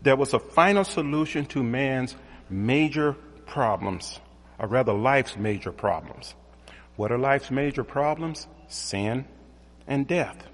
there 0.00 0.16
was 0.16 0.32
a 0.32 0.38
final 0.38 0.84
solution 0.84 1.44
to 1.46 1.62
man's 1.62 2.14
major 2.48 3.14
problems, 3.46 4.20
or 4.60 4.68
rather 4.68 4.92
life's 4.92 5.36
major 5.36 5.72
problems. 5.72 6.34
What 6.94 7.10
are 7.10 7.18
life's 7.18 7.50
major 7.50 7.82
problems? 7.82 8.46
Sin 8.68 9.24
and 9.88 10.06
death. 10.06 10.46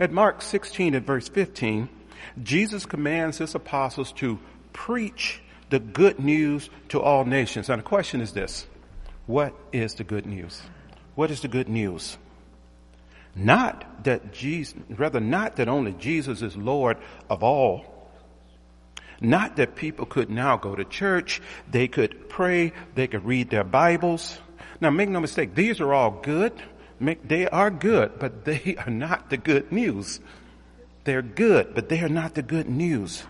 At 0.00 0.12
Mark 0.12 0.40
16 0.40 0.94
and 0.94 1.06
verse 1.06 1.28
15, 1.28 1.90
Jesus 2.42 2.86
commands 2.86 3.36
his 3.36 3.54
apostles 3.54 4.12
to 4.12 4.38
preach 4.72 5.42
the 5.68 5.78
good 5.78 6.18
news 6.18 6.70
to 6.88 7.02
all 7.02 7.26
nations. 7.26 7.68
And 7.68 7.80
the 7.80 7.84
question 7.84 8.22
is 8.22 8.32
this. 8.32 8.66
What 9.26 9.54
is 9.72 9.94
the 9.94 10.04
good 10.04 10.24
news? 10.24 10.62
What 11.14 11.30
is 11.30 11.40
the 11.40 11.48
good 11.48 11.68
news? 11.68 12.16
Not 13.34 14.04
that 14.04 14.32
Jesus, 14.32 14.74
rather 14.90 15.20
not 15.20 15.56
that 15.56 15.68
only 15.68 15.92
Jesus 15.92 16.42
is 16.42 16.56
Lord 16.56 16.98
of 17.30 17.42
all, 17.42 17.86
not 19.20 19.56
that 19.56 19.76
people 19.76 20.04
could 20.04 20.30
now 20.30 20.56
go 20.56 20.74
to 20.74 20.84
church, 20.84 21.40
they 21.70 21.88
could 21.88 22.28
pray, 22.28 22.72
they 22.94 23.06
could 23.06 23.24
read 23.24 23.50
their 23.50 23.64
Bibles. 23.64 24.38
Now 24.80 24.90
make 24.90 25.08
no 25.08 25.20
mistake, 25.20 25.54
these 25.54 25.80
are 25.80 25.94
all 25.94 26.10
good. 26.10 26.52
They 27.00 27.48
are 27.48 27.70
good, 27.70 28.18
but 28.18 28.44
they 28.44 28.76
are 28.76 28.90
not 28.90 29.30
the 29.30 29.36
good 29.36 29.72
news. 29.72 30.20
They're 31.04 31.22
good, 31.22 31.74
but 31.74 31.88
they 31.88 32.00
are 32.00 32.08
not 32.08 32.34
the 32.34 32.42
good 32.42 32.68
news. 32.68 33.24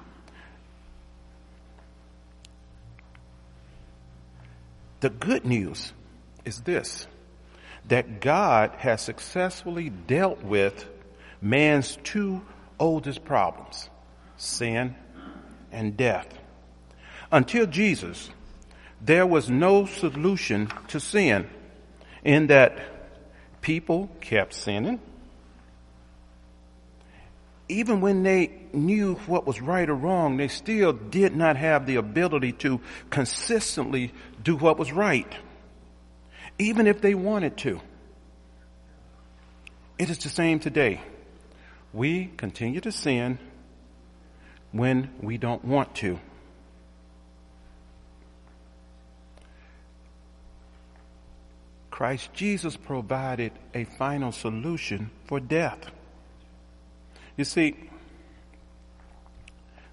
The 5.00 5.10
good 5.10 5.44
news 5.44 5.92
is 6.44 6.60
this, 6.60 7.06
that 7.92 8.22
God 8.22 8.70
has 8.78 9.02
successfully 9.02 9.90
dealt 9.90 10.42
with 10.42 10.88
man's 11.42 11.98
two 12.05 12.40
oldest 12.81 13.22
problems, 13.22 13.90
sin 14.38 14.94
and 15.70 15.94
death. 15.94 16.26
Until 17.31 17.66
Jesus, 17.66 18.31
there 19.02 19.26
was 19.26 19.50
no 19.50 19.85
solution 19.85 20.72
to 20.88 21.00
sin 21.00 21.50
in 22.24 22.46
that 22.46 22.78
people 23.61 24.11
kept 24.22 24.55
sinning. 24.55 24.98
Even 27.68 28.00
when 28.00 28.22
they 28.22 28.52
knew 28.72 29.16
what 29.26 29.46
was 29.46 29.61
right 29.61 29.90
or 29.90 29.94
wrong, 29.94 30.38
they 30.38 30.48
still 30.48 30.94
did 30.94 31.37
not 31.37 31.59
have 31.59 31.85
the 31.85 31.96
ability 31.96 32.52
to 32.52 32.81
consistently 33.11 34.14
do 34.42 34.57
what 34.57 34.78
was 34.78 34.92
right. 34.92 35.31
Even 36.62 36.87
if 36.87 37.01
they 37.01 37.16
wanted 37.16 37.57
to. 37.57 37.81
It 39.98 40.11
is 40.11 40.18
the 40.18 40.29
same 40.29 40.61
today. 40.61 41.01
We 41.92 42.27
continue 42.37 42.81
to 42.83 42.92
sin 42.92 43.40
when 44.70 45.11
we 45.20 45.38
don't 45.38 45.64
want 45.64 45.96
to. 45.96 46.20
Christ 51.90 52.33
Jesus 52.33 52.77
provided 52.77 53.51
a 53.75 53.83
final 53.83 54.31
solution 54.31 55.11
for 55.27 55.40
death. 55.40 55.90
You 57.37 57.42
see, 57.44 57.75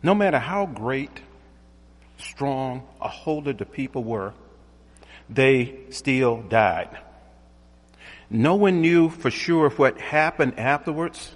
no 0.04 0.14
matter 0.14 0.38
how 0.38 0.68
great, 0.68 1.20
strong, 2.20 2.88
or 3.02 3.10
holy 3.10 3.54
the 3.54 3.66
people 3.66 4.04
were, 4.04 4.36
they 5.30 5.80
still 5.89 6.42
died. 6.42 6.98
No 8.30 8.56
one 8.56 8.82
knew 8.82 9.10
for 9.10 9.32
sure 9.32 9.70
what 9.72 10.00
happened 10.00 10.60
afterwards. 10.60 11.32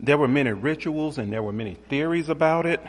There 0.00 0.18
were 0.18 0.28
many 0.28 0.50
rituals 0.50 1.18
and 1.18 1.32
there 1.32 1.42
were 1.42 1.52
many 1.52 1.74
theories 1.74 2.28
about 2.28 2.66
it, 2.66 2.80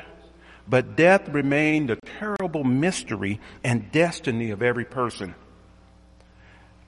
but 0.67 0.95
death 0.95 1.29
remained 1.29 1.89
a 1.91 1.97
terrible 2.19 2.63
mystery 2.63 3.39
and 3.63 3.91
destiny 3.91 4.49
of 4.51 4.62
every 4.62 4.86
person. 4.86 5.36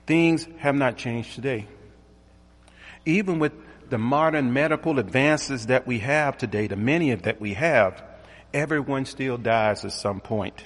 Things 0.08 0.48
have 0.58 0.76
not 0.76 0.98
changed 0.98 1.36
today. 1.36 1.68
Even 3.06 3.40
with 3.40 3.54
the 3.90 3.98
modern 3.98 4.52
medical 4.52 4.98
advances 5.00 5.68
that 5.68 5.86
we 5.86 6.00
have 6.00 6.38
today, 6.38 6.68
the 6.68 6.76
many 6.76 7.14
that 7.14 7.40
we 7.40 7.54
have, 7.54 8.04
everyone 8.54 9.06
still 9.06 9.38
dies 9.38 9.86
at 9.86 9.92
some 9.92 10.20
point. 10.20 10.66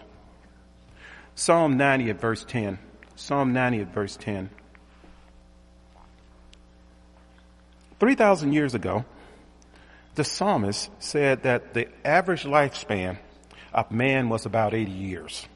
Psalm 1.39 1.77
90 1.77 2.09
at 2.09 2.19
verse 2.19 2.43
10. 2.43 2.77
Psalm 3.15 3.53
90 3.53 3.79
at 3.79 3.93
verse 3.93 4.17
10. 4.17 4.49
3,000 7.97 8.51
years 8.51 8.75
ago, 8.75 9.05
the 10.15 10.25
psalmist 10.25 10.89
said 10.99 11.43
that 11.43 11.73
the 11.73 11.87
average 12.05 12.43
lifespan 12.43 13.19
of 13.73 13.89
man 13.89 14.27
was 14.27 14.45
about 14.45 14.73
80 14.73 14.91
years. 14.91 15.47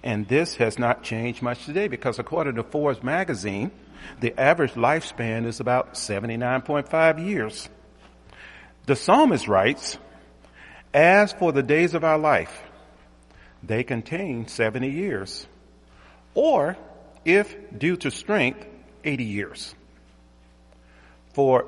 And 0.00 0.28
this 0.28 0.54
has 0.54 0.78
not 0.78 1.02
changed 1.02 1.42
much 1.42 1.64
today 1.64 1.88
because 1.88 2.20
according 2.20 2.54
to 2.54 2.62
Forbes 2.62 3.02
magazine, 3.02 3.72
the 4.20 4.32
average 4.40 4.74
lifespan 4.74 5.44
is 5.44 5.58
about 5.58 5.94
79.5 5.94 7.26
years. 7.26 7.68
The 8.86 8.94
psalmist 8.94 9.48
writes, 9.48 9.98
as 10.94 11.32
for 11.32 11.50
the 11.50 11.64
days 11.64 11.94
of 11.94 12.04
our 12.04 12.18
life, 12.18 12.62
they 13.62 13.84
contain 13.84 14.48
70 14.48 14.88
years. 14.88 15.46
Or 16.34 16.76
if 17.24 17.54
due 17.76 17.96
to 17.98 18.10
strength, 18.10 18.66
80 19.04 19.24
years. 19.24 19.74
For 21.34 21.66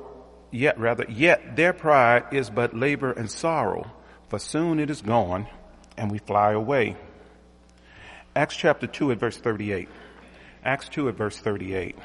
yet 0.51 0.79
rather, 0.79 1.07
yet 1.09 1.57
their 1.57 1.73
pride 1.73 2.27
is 2.33 2.51
but 2.51 2.75
labor 2.75 3.13
and 3.13 3.31
sorrow, 3.31 3.91
for 4.29 4.39
soon 4.39 4.79
it 4.79 4.91
is 4.91 5.03
gone 5.03 5.47
and 5.97 6.11
we 6.11 6.19
fly 6.19 6.53
away. 6.53 6.97
Acts 8.37 8.57
chapter 8.57 8.87
2 8.87 9.13
at 9.13 9.19
verse 9.19 9.37
38. 9.37 9.89
Acts 10.65 10.89
2 10.89 11.09
at 11.09 11.15
verse 11.15 11.39
38. 11.39 11.97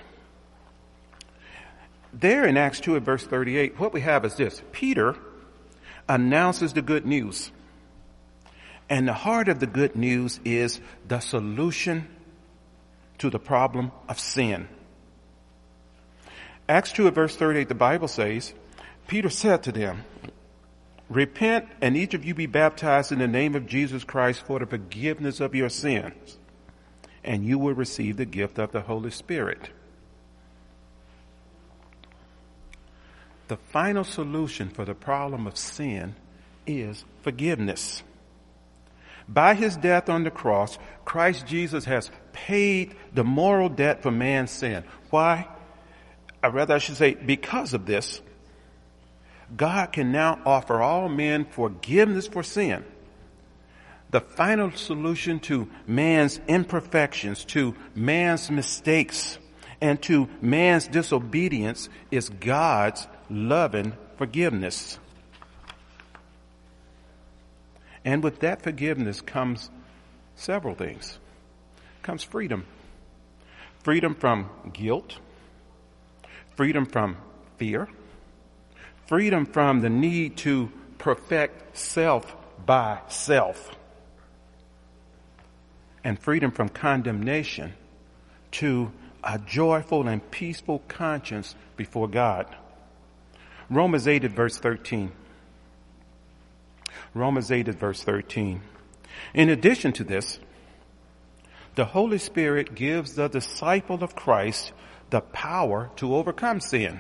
There 2.14 2.46
in 2.46 2.58
Acts 2.58 2.80
2 2.80 2.96
at 2.98 3.04
verse 3.04 3.26
38, 3.26 3.80
what 3.80 3.94
we 3.94 4.02
have 4.02 4.26
is 4.26 4.36
this. 4.36 4.62
Peter 4.72 5.16
announces 6.08 6.74
the 6.74 6.82
good 6.82 7.06
news. 7.06 7.52
And 8.90 9.08
the 9.08 9.14
heart 9.14 9.48
of 9.50 9.60
the 9.60 9.68
good 9.68 9.96
news 9.96 10.40
is 10.44 10.82
the 11.08 11.20
solution 11.20 12.08
to 13.20 13.30
the 13.30 13.40
problem 13.40 13.92
of 14.08 14.20
sin. 14.20 14.68
Acts 16.68 16.92
2 16.94 17.10
verse 17.12 17.36
38, 17.36 17.68
the 17.68 17.76
Bible 17.76 18.08
says, 18.08 18.54
Peter 19.08 19.30
said 19.30 19.64
to 19.64 19.72
them, 19.72 20.04
Repent 21.10 21.68
and 21.82 21.98
each 21.98 22.14
of 22.14 22.24
you 22.24 22.36
be 22.36 22.46
baptized 22.46 23.12
in 23.12 23.20
the 23.20 23.28
name 23.28 23.56
of 23.56 23.66
Jesus 23.66 24.04
Christ 24.04 24.44
for 24.46 24.60
the 24.60 24.68
forgiveness 24.68 25.40
of 25.40 25.56
your 25.56 25.70
sins, 25.70 26.38
and 27.24 27.44
you 27.44 27.58
will 27.58 27.74
receive 27.74 28.18
the 28.18 28.26
gift 28.26 28.60
of 28.60 28.72
the 28.72 28.82
Holy 28.82 29.10
Spirit. 29.10 29.72
The 33.48 33.58
final 33.58 34.04
solution 34.04 34.70
for 34.70 34.86
the 34.86 34.94
problem 34.94 35.48
of 35.48 35.58
sin 35.58 36.16
is 36.68 37.04
forgiveness. 37.24 38.04
By 39.32 39.54
his 39.54 39.78
death 39.78 40.10
on 40.10 40.24
the 40.24 40.32
cross, 40.32 40.80
Christ 41.06 41.46
Jesus 41.46 41.86
has 41.86 42.10
paid 42.34 42.96
the 43.14 43.24
moral 43.24 43.70
debt 43.70 44.02
for 44.02 44.10
man's 44.10 44.50
sin. 44.50 44.84
Why? 45.12 45.48
Or 46.44 46.50
rather, 46.50 46.74
I 46.74 46.80
should 46.80 46.98
say, 46.98 47.14
because 47.14 47.76
of 47.76 47.86
this, 47.86 48.22
God 49.56 49.92
can 49.92 50.12
now 50.12 50.40
offer 50.46 50.82
all 50.82 51.10
men 51.10 51.46
forgiveness 51.46 52.28
for 52.28 52.42
sin. 52.42 52.84
The 54.10 54.22
final 54.22 54.72
solution 54.72 55.40
to 55.42 55.70
man's 55.86 56.40
imperfections, 56.48 57.46
to 57.46 57.76
man's 57.94 58.50
mistakes, 58.50 59.38
and 59.80 60.02
to 60.04 60.28
man's 60.42 60.88
disobedience 60.88 61.88
is 62.10 62.30
God's 62.30 63.08
loving 63.30 63.94
forgiveness. 64.18 64.98
And 68.10 68.24
with 68.24 68.40
that 68.40 68.64
forgiveness 68.64 69.22
comes 69.22 69.70
several 70.36 70.74
things. 70.74 71.20
Comes 72.02 72.24
freedom. 72.24 72.66
Freedom 73.84 74.16
from 74.16 74.50
guilt. 74.74 75.20
Freedom 76.56 76.88
from 76.88 77.18
fear. 77.58 77.88
Freedom 79.06 79.46
from 79.46 79.82
the 79.82 79.92
need 79.92 80.38
to 80.38 80.72
perfect 80.98 81.78
self 81.78 82.36
by 82.66 83.00
self. 83.10 83.76
And 86.04 86.18
freedom 86.18 86.50
from 86.50 86.70
condemnation 86.70 87.74
to 88.54 88.92
a 89.24 89.38
joyful 89.38 90.08
and 90.08 90.32
peaceful 90.32 90.82
conscience 90.88 91.54
before 91.78 92.08
God. 92.08 92.48
Romans 93.70 94.08
8 94.08 94.24
at 94.24 94.32
verse 94.32 94.58
13. 94.58 95.12
Romans 97.14 97.52
8 97.52 97.68
at 97.68 97.76
verse 97.76 98.04
13. 98.04 98.62
In 99.34 99.50
addition 99.50 99.92
to 99.94 100.04
this, 100.04 100.40
the 101.76 101.86
Holy 101.86 102.18
Spirit 102.18 102.76
gives 102.76 103.16
the 103.16 103.28
disciple 103.28 104.04
of 104.04 104.16
Christ 104.16 104.72
the 105.10 105.22
power 105.22 105.90
to 105.98 106.16
overcome 106.16 106.60
sin. 106.60 107.00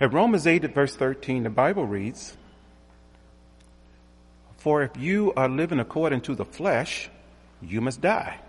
At 0.00 0.12
Romans 0.12 0.46
8 0.46 0.64
at 0.64 0.74
verse 0.74 0.96
13, 0.96 1.42
the 1.42 1.50
Bible 1.50 1.86
reads, 1.86 2.36
For 4.56 4.82
if 4.82 4.96
you 4.96 5.32
are 5.36 5.48
living 5.48 5.80
according 5.80 6.22
to 6.22 6.34
the 6.34 6.44
flesh, 6.44 7.10
you 7.60 7.80
must 7.80 8.00
die. 8.00 8.40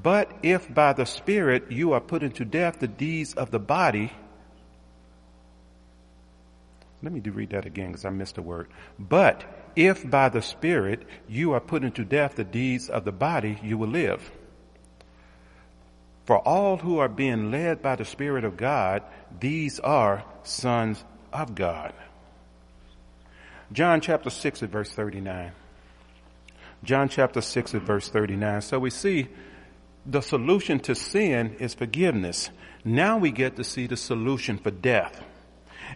But 0.00 0.30
if 0.42 0.72
by 0.72 0.92
the 0.92 1.06
Spirit 1.06 1.70
you 1.70 1.92
are 1.92 2.00
put 2.00 2.22
into 2.22 2.44
death 2.44 2.78
the 2.78 2.88
deeds 2.88 3.34
of 3.34 3.50
the 3.50 3.58
body, 3.58 4.12
let 7.04 7.12
me 7.12 7.20
read 7.20 7.50
that 7.50 7.66
again 7.66 7.88
because 7.88 8.06
I 8.06 8.10
missed 8.10 8.38
a 8.38 8.42
word. 8.42 8.68
But 8.98 9.44
if 9.76 10.08
by 10.08 10.30
the 10.30 10.40
Spirit 10.40 11.02
you 11.28 11.52
are 11.52 11.60
put 11.60 11.84
into 11.84 12.02
death 12.02 12.36
the 12.36 12.44
deeds 12.44 12.88
of 12.88 13.04
the 13.04 13.12
body, 13.12 13.58
you 13.62 13.76
will 13.76 13.88
live. 13.88 14.32
For 16.24 16.38
all 16.38 16.78
who 16.78 16.98
are 16.98 17.08
being 17.08 17.50
led 17.50 17.82
by 17.82 17.96
the 17.96 18.06
Spirit 18.06 18.44
of 18.44 18.56
God, 18.56 19.02
these 19.38 19.78
are 19.80 20.24
sons 20.44 21.04
of 21.30 21.54
God. 21.54 21.92
John 23.70 24.00
chapter 24.00 24.30
6 24.30 24.62
at 24.62 24.70
verse 24.70 24.90
39. 24.90 25.52
John 26.84 27.10
chapter 27.10 27.42
6 27.42 27.74
at 27.74 27.82
verse 27.82 28.08
39. 28.08 28.62
So 28.62 28.78
we 28.78 28.88
see 28.88 29.28
the 30.06 30.22
solution 30.22 30.80
to 30.80 30.94
sin 30.94 31.56
is 31.58 31.74
forgiveness. 31.74 32.48
Now 32.82 33.18
we 33.18 33.30
get 33.30 33.56
to 33.56 33.64
see 33.64 33.86
the 33.86 33.96
solution 33.96 34.56
for 34.56 34.70
death. 34.70 35.22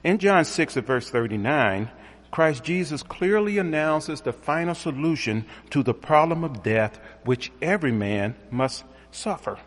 In 0.05 0.19
John 0.19 0.45
6 0.45 0.77
at 0.77 0.87
verse 0.87 1.11
39, 1.11 1.91
Christ 2.31 2.63
Jesus 2.63 3.03
clearly 3.03 3.59
announces 3.59 4.21
the 4.21 4.33
final 4.33 4.75
solution 4.75 5.47
to 5.71 5.83
the 5.83 5.95
problem 5.95 6.45
of 6.45 6.63
death 6.63 6.99
which 7.25 7.51
every 7.61 7.93
man 7.93 8.37
must 8.51 8.85
suffer. 9.11 9.59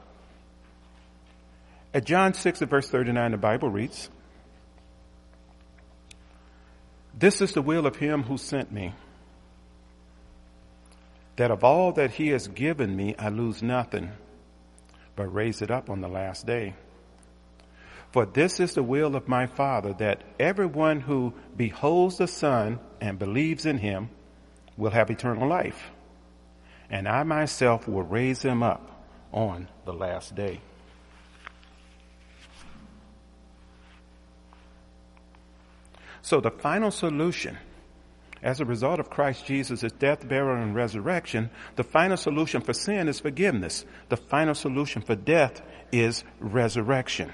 At 1.93 2.05
John 2.05 2.33
6 2.33 2.61
at 2.61 2.69
verse 2.69 2.87
39, 2.87 3.31
the 3.31 3.37
Bible 3.37 3.69
reads, 3.69 4.09
This 7.17 7.41
is 7.41 7.51
the 7.51 7.61
will 7.61 7.85
of 7.85 7.97
him 7.97 8.23
who 8.23 8.37
sent 8.37 8.71
me, 8.71 8.93
that 11.35 11.51
of 11.51 11.63
all 11.63 11.91
that 11.93 12.11
he 12.11 12.29
has 12.29 12.47
given 12.47 12.95
me 12.95 13.15
I 13.17 13.29
lose 13.29 13.61
nothing, 13.61 14.11
but 15.15 15.33
raise 15.33 15.61
it 15.61 15.71
up 15.71 15.89
on 15.89 15.99
the 16.01 16.07
last 16.07 16.45
day. 16.45 16.75
For 18.11 18.25
this 18.25 18.59
is 18.59 18.73
the 18.73 18.83
will 18.83 19.15
of 19.15 19.27
my 19.27 19.47
Father, 19.47 19.93
that 19.93 20.23
everyone 20.39 20.99
who 20.99 21.33
beholds 21.55 22.17
the 22.17 22.27
Son 22.27 22.79
and 22.99 23.17
believes 23.17 23.65
in 23.65 23.77
him 23.77 24.09
will 24.75 24.91
have 24.91 25.09
eternal 25.09 25.47
life. 25.47 25.91
And 26.89 27.07
I 27.07 27.23
myself 27.23 27.87
will 27.87 28.03
raise 28.03 28.41
him 28.41 28.63
up 28.63 29.05
on 29.31 29.69
the 29.85 29.93
last 29.93 30.35
day. 30.35 30.59
So 36.21 36.41
the 36.41 36.51
final 36.51 36.91
solution, 36.91 37.57
as 38.43 38.59
a 38.59 38.65
result 38.65 38.99
of 38.99 39.09
Christ 39.09 39.45
Jesus' 39.45 39.91
death, 39.93 40.27
burial, 40.27 40.61
and 40.61 40.75
resurrection, 40.75 41.49
the 41.77 41.83
final 41.83 42.17
solution 42.17 42.59
for 42.59 42.73
sin 42.73 43.07
is 43.07 43.21
forgiveness. 43.21 43.85
The 44.09 44.17
final 44.17 44.53
solution 44.53 45.01
for 45.01 45.15
death 45.15 45.61
is 45.93 46.25
resurrection 46.39 47.31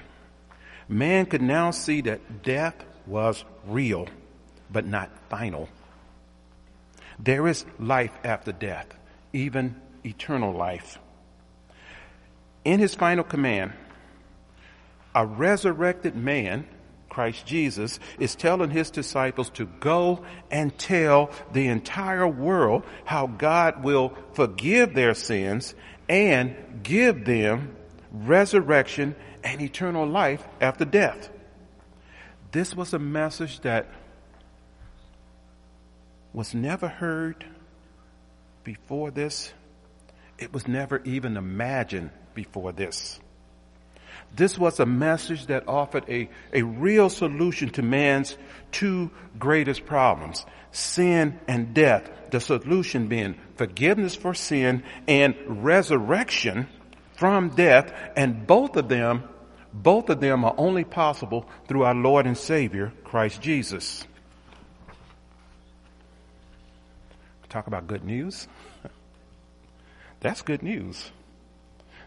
man 0.88 1.26
could 1.26 1.42
now 1.42 1.70
see 1.70 2.00
that 2.02 2.42
death 2.42 2.74
was 3.06 3.44
real, 3.66 4.06
but 4.70 4.86
not 4.86 5.10
final. 5.28 5.68
There 7.18 7.48
is 7.48 7.64
life 7.78 8.12
after 8.24 8.52
death, 8.52 8.86
even 9.32 9.76
eternal 10.04 10.52
life. 10.52 10.98
In 12.64 12.80
his 12.80 12.94
final 12.94 13.24
command, 13.24 13.72
a 15.14 15.26
resurrected 15.26 16.14
man, 16.14 16.66
Christ 17.08 17.46
Jesus, 17.46 17.98
is 18.18 18.36
telling 18.36 18.70
his 18.70 18.90
disciples 18.90 19.50
to 19.50 19.66
go 19.66 20.24
and 20.50 20.76
tell 20.78 21.30
the 21.52 21.66
entire 21.66 22.28
world 22.28 22.84
how 23.04 23.26
God 23.26 23.82
will 23.82 24.12
forgive 24.34 24.94
their 24.94 25.14
sins 25.14 25.74
and 26.08 26.54
give 26.82 27.24
them 27.24 27.74
resurrection 28.12 29.16
and 29.44 29.60
eternal 29.60 30.06
life 30.06 30.44
after 30.60 30.84
death. 30.84 31.30
This 32.52 32.74
was 32.74 32.94
a 32.94 32.98
message 32.98 33.60
that 33.60 33.86
was 36.32 36.54
never 36.54 36.88
heard 36.88 37.44
before 38.64 39.10
this. 39.10 39.52
It 40.38 40.52
was 40.52 40.68
never 40.68 41.02
even 41.04 41.36
imagined 41.36 42.10
before 42.34 42.72
this. 42.72 43.18
This 44.34 44.58
was 44.58 44.78
a 44.78 44.86
message 44.86 45.46
that 45.46 45.66
offered 45.66 46.04
a, 46.08 46.28
a 46.52 46.62
real 46.62 47.08
solution 47.08 47.70
to 47.70 47.82
man's 47.82 48.36
two 48.72 49.10
greatest 49.38 49.86
problems, 49.86 50.44
sin 50.70 51.40
and 51.48 51.74
death. 51.74 52.10
The 52.30 52.40
solution 52.40 53.08
being 53.08 53.36
forgiveness 53.56 54.14
for 54.14 54.34
sin 54.34 54.82
and 55.06 55.34
resurrection 55.46 56.68
from 57.18 57.48
death, 57.48 57.92
and 58.16 58.46
both 58.46 58.76
of 58.76 58.88
them, 58.88 59.24
both 59.74 60.08
of 60.08 60.20
them 60.20 60.44
are 60.44 60.54
only 60.56 60.84
possible 60.84 61.48
through 61.66 61.82
our 61.82 61.94
Lord 61.94 62.26
and 62.26 62.38
Savior, 62.38 62.92
Christ 63.02 63.42
Jesus. 63.42 64.06
Talk 67.48 67.66
about 67.66 67.88
good 67.88 68.04
news. 68.04 68.46
That's 70.20 70.42
good 70.42 70.62
news. 70.62 71.10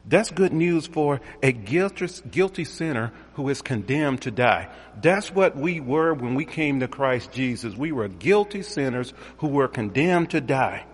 That's 0.06 0.32
good 0.32 0.54
news 0.54 0.88
for 0.88 1.20
a 1.44 1.52
guilty, 1.52 2.08
guilty 2.30 2.64
sinner 2.64 3.12
who 3.34 3.50
is 3.50 3.62
condemned 3.62 4.22
to 4.22 4.32
die. 4.32 4.70
That's 5.02 5.30
what 5.30 5.58
we 5.58 5.82
were 5.82 6.14
when 6.14 6.36
we 6.36 6.46
came 6.46 6.80
to 6.80 6.88
Christ 6.88 7.34
Jesus. 7.34 7.76
We 7.76 7.92
were 7.92 8.08
guilty 8.08 8.64
sinners 8.64 9.14
who 9.40 9.48
were 9.48 9.68
condemned 9.68 10.32
to 10.32 10.42
die. 10.42 10.86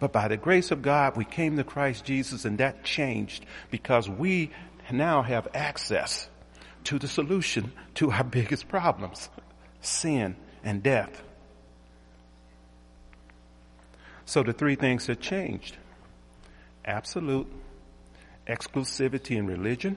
But 0.00 0.12
by 0.12 0.28
the 0.28 0.36
grace 0.36 0.70
of 0.70 0.82
God, 0.82 1.16
we 1.16 1.24
came 1.24 1.56
to 1.56 1.64
Christ 1.64 2.04
Jesus 2.04 2.44
and 2.44 2.58
that 2.58 2.84
changed 2.84 3.44
because 3.70 4.08
we 4.08 4.50
now 4.90 5.22
have 5.22 5.48
access 5.54 6.28
to 6.84 6.98
the 6.98 7.08
solution 7.08 7.72
to 7.94 8.10
our 8.10 8.24
biggest 8.38 8.68
problems, 8.68 9.28
sin 9.80 10.36
and 10.62 10.82
death. 10.82 11.22
So 14.24 14.42
the 14.42 14.52
three 14.52 14.76
things 14.76 15.06
have 15.06 15.20
changed. 15.20 15.76
Absolute 16.84 17.50
exclusivity 18.46 19.36
in 19.36 19.46
religion. 19.46 19.96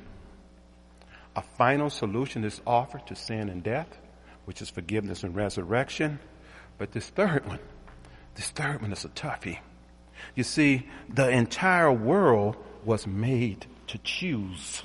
A 1.35 1.41
final 1.41 1.89
solution 1.89 2.43
is 2.43 2.59
offered 2.65 3.07
to 3.07 3.15
sin 3.15 3.49
and 3.49 3.63
death, 3.63 3.97
which 4.45 4.61
is 4.61 4.69
forgiveness 4.69 5.23
and 5.23 5.35
resurrection. 5.35 6.19
But 6.77 6.91
this 6.91 7.09
third 7.09 7.45
one, 7.45 7.59
this 8.35 8.49
third 8.49 8.81
one 8.81 8.91
is 8.91 9.05
a 9.05 9.09
toughie. 9.09 9.59
You 10.35 10.43
see, 10.43 10.87
the 11.13 11.29
entire 11.29 11.91
world 11.91 12.57
was 12.85 13.05
made 13.05 13.65
to 13.87 13.97
choose. 13.99 14.83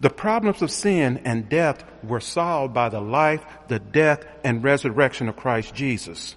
The 0.00 0.10
problems 0.10 0.60
of 0.60 0.70
sin 0.70 1.22
and 1.24 1.48
death 1.48 1.84
were 2.02 2.20
solved 2.20 2.74
by 2.74 2.88
the 2.88 3.00
life, 3.00 3.44
the 3.68 3.78
death, 3.78 4.24
and 4.44 4.62
resurrection 4.62 5.28
of 5.28 5.36
Christ 5.36 5.74
Jesus. 5.74 6.36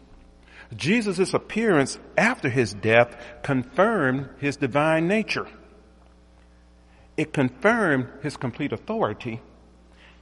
Jesus' 0.76 1.34
appearance 1.34 1.98
after 2.18 2.50
his 2.50 2.74
death 2.74 3.16
confirmed 3.42 4.30
his 4.40 4.58
divine 4.58 5.08
nature. 5.08 5.48
It 7.16 7.34
confirmed 7.34 8.08
his 8.22 8.38
complete 8.38 8.74
authority 8.74 9.42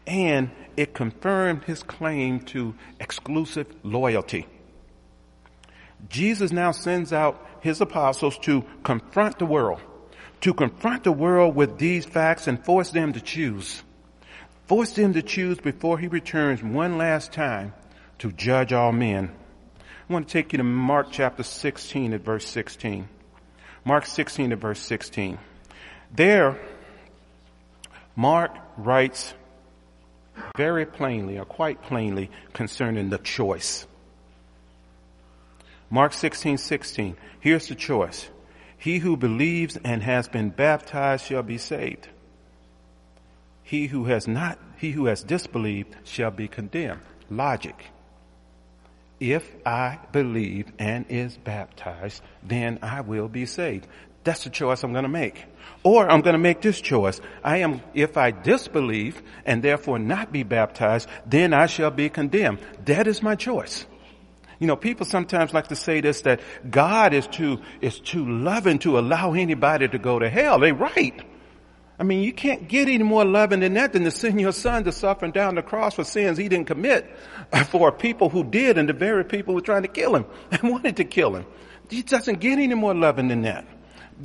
and 0.08 0.52
it 0.78 0.94
confirmed 0.94 1.64
his 1.64 1.84
claim 1.84 2.40
to 2.40 2.76
exclusive 3.00 3.68
loyalty. 3.84 4.48
Jesus 6.10 6.52
now 6.52 6.72
sends 6.72 7.12
out 7.14 7.46
his 7.62 7.82
apostles 7.82 8.38
to 8.40 8.64
confront 8.84 9.40
the 9.40 9.46
world, 9.46 9.82
to 10.42 10.54
confront 10.54 11.04
the 11.04 11.12
world 11.12 11.56
with 11.56 11.78
these 11.78 12.06
facts 12.06 12.48
and 12.48 12.64
force 12.64 12.92
them 12.92 13.14
to 13.14 13.22
choose. 13.22 13.82
Force 14.68 14.94
them 14.94 15.14
to 15.14 15.22
choose 15.22 15.60
before 15.60 15.98
he 15.98 16.08
returns 16.08 16.64
one 16.64 16.98
last 16.98 17.32
time 17.32 17.74
to 18.20 18.32
judge 18.32 18.74
all 18.74 18.92
men. 18.92 19.32
I 20.08 20.14
want 20.14 20.28
to 20.28 20.32
take 20.32 20.54
you 20.54 20.58
to 20.58 20.64
Mark 20.64 21.08
chapter 21.12 21.44
16 21.44 22.14
at 22.14 22.22
verse 22.22 22.46
16. 22.48 23.10
Mark 23.84 24.06
16 24.06 24.52
at 24.52 24.60
verse 24.60 24.80
16. 24.80 25.38
There, 26.16 26.60
Mark 28.16 28.56
writes 28.78 29.34
very 30.58 30.86
plainly 30.86 31.38
or 31.38 31.46
quite 31.46 31.82
plainly 31.82 32.30
concerning 32.54 33.10
the 33.10 33.18
choice. 33.18 33.88
Mark 35.96 36.12
16, 36.12 36.58
16. 36.58 37.16
Here's 37.40 37.70
the 37.70 37.74
choice. 37.74 38.28
He 38.78 38.98
who 38.98 39.16
believes 39.16 39.78
and 39.82 40.04
has 40.04 40.28
been 40.28 40.50
baptized 40.50 41.26
shall 41.26 41.42
be 41.42 41.58
saved. 41.58 42.10
He 43.64 43.88
who 43.88 44.04
has 44.04 44.28
not, 44.28 44.60
he 44.76 44.92
who 44.92 45.06
has 45.06 45.24
disbelieved 45.24 45.96
shall 46.04 46.32
be 46.32 46.50
condemned. 46.50 47.00
Logic. 47.30 47.82
If 49.22 49.50
I 49.66 50.00
believe 50.12 50.70
and 50.80 51.06
is 51.08 51.38
baptized, 51.38 52.22
then 52.44 52.80
I 52.82 53.00
will 53.00 53.30
be 53.30 53.46
saved. 53.46 53.88
That's 54.26 54.44
the 54.44 54.50
choice 54.50 54.84
I'm 54.84 54.92
going 54.92 55.04
to 55.04 55.10
make. 55.10 55.46
Or 55.82 56.12
I'm 56.12 56.20
going 56.20 56.34
to 56.34 56.40
make 56.50 56.60
this 56.60 56.82
choice. 56.82 57.22
I 57.42 57.60
am, 57.60 57.82
if 57.94 58.18
I 58.18 58.32
disbelieve 58.32 59.24
and 59.46 59.64
therefore 59.64 59.98
not 59.98 60.34
be 60.34 60.44
baptized, 60.44 61.08
then 61.26 61.54
I 61.54 61.68
shall 61.68 61.92
be 61.92 62.10
condemned. 62.10 62.60
That 62.84 63.08
is 63.08 63.24
my 63.24 63.36
choice. 63.36 63.86
You 64.60 64.68
know, 64.68 64.76
people 64.76 65.06
sometimes 65.06 65.54
like 65.54 65.68
to 65.68 65.76
say 65.76 66.02
this, 66.02 66.22
that 66.22 66.42
God 66.70 67.14
is 67.14 67.28
too, 67.28 67.62
is 67.82 68.00
too 68.00 68.28
loving 68.28 68.80
to 68.80 68.98
allow 68.98 69.34
anybody 69.34 69.88
to 69.88 70.00
go 70.00 70.20
to 70.20 70.30
hell. 70.30 70.60
They 70.60 70.72
right. 70.72 71.22
I 71.98 72.04
mean, 72.04 72.24
you 72.24 72.34
can't 72.34 72.68
get 72.68 72.90
any 72.90 73.04
more 73.04 73.24
loving 73.24 73.62
than 73.62 73.74
that 73.76 73.94
than 73.94 74.04
to 74.04 74.12
send 74.12 74.40
your 74.40 74.52
son 74.52 74.84
to 74.84 74.92
suffer 74.92 75.28
down 75.30 75.56
the 75.56 75.62
cross 75.62 75.96
for 75.96 76.04
sins 76.04 76.38
he 76.38 76.50
didn't 76.50 76.68
commit 76.68 77.10
for 77.70 77.92
people 77.92 78.30
who 78.30 78.44
did 78.44 78.78
and 78.78 78.90
the 78.90 78.94
very 78.94 79.24
people 79.24 79.54
who 79.54 79.56
were 79.56 79.66
trying 79.66 79.84
to 79.84 79.88
kill 79.88 80.16
him 80.16 80.26
and 80.52 80.72
wanted 80.72 80.98
to 80.98 81.06
kill 81.06 81.36
him. 81.36 81.46
He 81.90 82.02
doesn't 82.02 82.40
get 82.40 82.60
any 82.60 82.74
more 82.74 82.94
loving 82.94 83.28
than 83.28 83.44
that. 83.44 83.66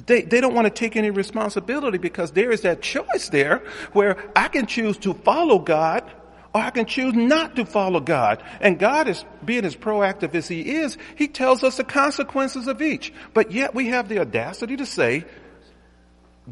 They, 0.07 0.23
they 0.23 0.41
don't 0.41 0.55
want 0.55 0.67
to 0.67 0.71
take 0.71 0.97
any 0.97 1.11
responsibility 1.11 1.99
because 1.99 2.31
there 2.33 2.53
is 2.53 2.63
that 2.63 2.81
choice 2.81 3.29
there 3.29 3.63
where 3.93 4.17
I 4.37 4.49
can 4.49 4.67
choose 4.67 4.97
to 4.99 5.15
follow 5.15 5.59
God 5.59 6.11
or 6.53 6.61
I 6.61 6.71
can 6.71 6.87
choose 6.87 7.15
not 7.15 7.57
to 7.57 7.65
follow 7.65 8.01
God. 8.01 8.43
And 8.61 8.79
God 8.79 9.09
is, 9.09 9.25
being 9.45 9.65
as 9.65 9.77
proactive 9.77 10.35
as 10.35 10.49
He 10.49 10.77
is, 10.77 10.99
He 11.17 11.29
tells 11.29 11.63
us 11.63 11.77
the 11.77 11.85
consequences 11.85 12.67
of 12.67 12.83
each. 12.83 13.13
But 13.33 13.53
yet 13.53 13.75
we 13.75 13.89
have 13.89 14.09
the 14.09 14.19
audacity 14.21 14.77
to 14.77 14.87
say, 14.87 15.25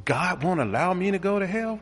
God 0.04 0.44
won't 0.44 0.60
allow 0.60 0.94
me 0.94 1.10
to 1.10 1.18
go 1.18 1.38
to 1.38 1.46
hell? 1.46 1.80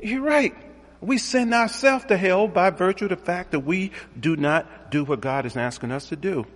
You're 0.00 0.22
right. 0.22 0.54
We 1.00 1.18
send 1.18 1.54
ourselves 1.54 2.06
to 2.06 2.16
hell 2.16 2.48
by 2.48 2.70
virtue 2.70 3.04
of 3.04 3.10
the 3.10 3.16
fact 3.16 3.52
that 3.52 3.60
we 3.60 3.92
do 4.18 4.36
not 4.36 4.90
do 4.90 5.04
what 5.04 5.20
God 5.20 5.46
is 5.46 5.56
asking 5.56 5.92
us 5.92 6.08
to 6.08 6.16
do. 6.16 6.46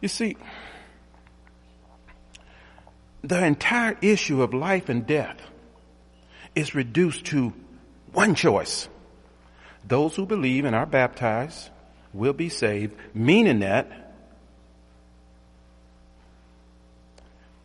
You 0.00 0.08
see, 0.08 0.36
the 3.22 3.44
entire 3.44 3.96
issue 4.02 4.42
of 4.42 4.52
life 4.52 4.88
and 4.88 5.06
death 5.06 5.40
is 6.54 6.74
reduced 6.74 7.26
to 7.26 7.52
one 8.12 8.34
choice. 8.34 8.88
Those 9.86 10.14
who 10.14 10.26
believe 10.26 10.64
and 10.64 10.76
are 10.76 10.86
baptized 10.86 11.70
will 12.12 12.32
be 12.32 12.48
saved, 12.48 12.94
meaning 13.14 13.60
that 13.60 14.14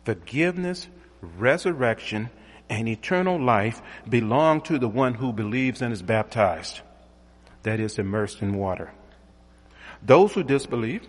forgiveness, 0.04 0.86
resurrection, 1.20 2.30
and 2.68 2.88
eternal 2.88 3.40
life 3.40 3.82
belong 4.08 4.60
to 4.62 4.78
the 4.78 4.88
one 4.88 5.14
who 5.14 5.32
believes 5.32 5.82
and 5.82 5.92
is 5.92 6.02
baptized. 6.02 6.80
That 7.62 7.80
is 7.80 7.98
immersed 7.98 8.42
in 8.42 8.54
water. 8.54 8.92
Those 10.02 10.32
who 10.32 10.44
disbelieve 10.44 11.06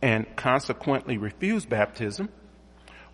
and 0.00 0.26
consequently 0.36 1.18
refuse 1.18 1.66
baptism 1.66 2.28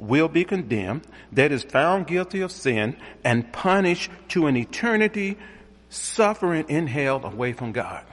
will 0.02 0.28
be 0.28 0.44
condemned, 0.44 1.06
that 1.30 1.52
is 1.52 1.62
found 1.62 2.08
guilty 2.08 2.40
of 2.40 2.50
sin 2.50 2.96
and 3.22 3.52
punished 3.52 4.10
to 4.28 4.48
an 4.48 4.56
eternity 4.56 5.38
suffering 5.88 6.64
in 6.68 6.88
hell 6.88 7.24
away 7.24 7.52
from 7.52 7.70
God. 7.70 8.04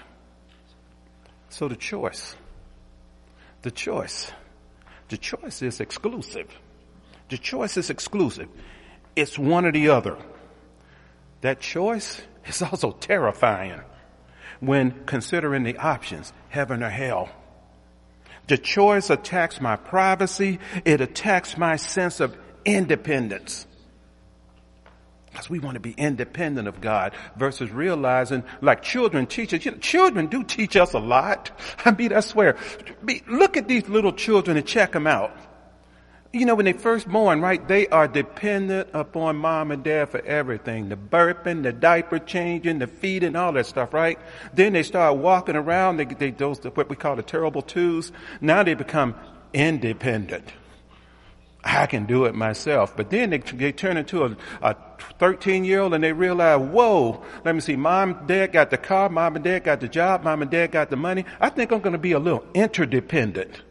So 1.50 1.68
the 1.68 1.76
choice, 1.76 2.36
the 3.64 3.72
choice, 3.72 4.32
the 5.10 5.18
choice 5.18 5.64
is 5.64 5.80
exclusive. 5.80 6.48
The 7.30 7.40
choice 7.40 7.76
is 7.76 7.90
exclusive. 7.90 8.50
It's 9.16 9.40
one 9.40 9.66
or 9.66 9.72
the 9.72 9.90
other. 9.90 10.18
That 11.42 11.60
choice 11.60 12.22
is 12.46 12.62
also 12.62 12.92
terrifying 12.92 13.82
when 14.60 15.06
considering 15.06 15.64
the 15.64 15.78
options, 15.78 16.34
heaven 16.50 16.84
or 16.84 16.90
hell. 16.90 17.30
The 18.50 18.58
choice 18.58 19.12
attacks 19.12 19.62
my 19.62 19.76
privacy. 19.76 20.60
It 20.84 21.02
attacks 21.02 21.56
my 21.56 21.76
sense 21.76 22.20
of 22.20 22.36
independence. 22.66 23.68
Because 25.32 25.52
we 25.52 25.60
want 25.60 25.76
to 25.76 25.80
be 25.80 25.92
independent 25.92 26.68
of 26.68 26.82
God 26.82 27.14
versus 27.38 27.70
realizing, 27.70 28.44
like 28.60 28.82
children 28.82 29.28
teach 29.28 29.54
us, 29.54 29.64
you 29.64 29.72
know, 29.72 29.78
children 29.78 30.26
do 30.26 30.44
teach 30.44 30.76
us 30.76 30.94
a 30.94 31.00
lot. 31.00 31.52
I 31.86 31.92
mean, 31.92 32.12
I 32.12 32.22
swear. 32.22 32.58
Look 33.28 33.56
at 33.56 33.68
these 33.68 33.88
little 33.88 34.14
children 34.14 34.58
and 34.58 34.66
check 34.66 34.94
them 34.94 35.06
out. 35.06 35.32
You 36.32 36.46
know, 36.46 36.54
when 36.54 36.66
they 36.66 36.74
first 36.74 37.08
born, 37.08 37.42
right, 37.42 37.68
they 37.68 37.88
are 37.88 38.08
dependent 38.08 38.90
upon 38.94 39.38
mom 39.38 39.72
and 39.72 39.84
dad 39.84 40.10
for 40.10 40.22
everything. 40.22 40.90
The 40.90 40.96
burping, 40.96 41.64
the 41.64 41.74
diaper 41.74 42.20
changing, 42.20 42.78
the 42.78 42.86
feeding, 42.86 43.36
all 43.36 43.52
that 43.54 43.66
stuff, 43.66 43.96
right? 43.96 44.20
Then 44.54 44.74
they 44.74 44.84
start 44.84 45.18
walking 45.18 45.56
around, 45.56 45.98
they, 45.98 46.06
they 46.06 46.30
those, 46.30 46.60
what 46.60 46.88
we 46.88 46.96
call 46.96 47.16
the 47.16 47.24
terrible 47.24 47.64
twos. 47.64 48.12
Now 48.42 48.62
they 48.62 48.76
become 48.76 49.16
independent. 49.54 50.54
I 51.64 51.88
can 51.88 52.06
do 52.06 52.26
it 52.26 52.36
myself. 52.36 52.96
But 52.96 53.10
then 53.10 53.32
they, 53.32 53.40
they 53.40 53.72
turn 53.72 53.98
into 53.98 54.24
a, 54.24 54.38
a 54.62 54.76
13 55.18 55.66
year 55.66 55.82
old 55.82 55.96
and 55.96 56.04
they 56.04 56.14
realize, 56.14 56.62
whoa, 56.62 57.24
let 57.44 57.56
me 57.56 57.62
see, 57.62 57.76
mom, 57.76 58.14
and 58.14 58.28
dad 58.28 58.52
got 58.52 58.70
the 58.70 58.78
car, 58.78 59.10
mom 59.10 59.36
and 59.36 59.44
dad 59.44 59.64
got 59.64 59.80
the 59.80 59.88
job, 59.88 60.24
mom 60.24 60.44
and 60.44 60.52
dad 60.52 60.72
got 60.72 60.92
the 60.92 60.96
money. 60.96 61.26
I 61.40 61.50
think 61.50 61.72
I'm 61.72 61.80
going 61.82 61.94
to 61.94 61.98
be 61.98 62.12
a 62.12 62.20
little 62.20 62.46
interdependent. 62.54 63.64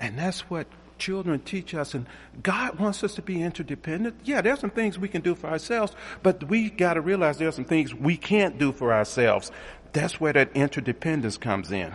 And 0.00 0.18
that's 0.18 0.40
what 0.48 0.66
children 0.98 1.40
teach 1.40 1.74
us, 1.74 1.94
and 1.94 2.06
God 2.42 2.78
wants 2.78 3.02
us 3.04 3.14
to 3.14 3.22
be 3.22 3.42
interdependent. 3.42 4.20
Yeah, 4.24 4.40
there's 4.40 4.60
some 4.60 4.70
things 4.70 4.98
we 4.98 5.08
can 5.08 5.22
do 5.22 5.34
for 5.34 5.48
ourselves, 5.48 5.94
but 6.22 6.44
we 6.44 6.70
got 6.70 6.94
to 6.94 7.00
realize 7.00 7.38
there's 7.38 7.54
some 7.54 7.64
things 7.64 7.94
we 7.94 8.16
can't 8.16 8.58
do 8.58 8.72
for 8.72 8.92
ourselves. 8.92 9.50
That's 9.92 10.20
where 10.20 10.32
that 10.32 10.52
interdependence 10.54 11.38
comes 11.38 11.72
in. 11.72 11.92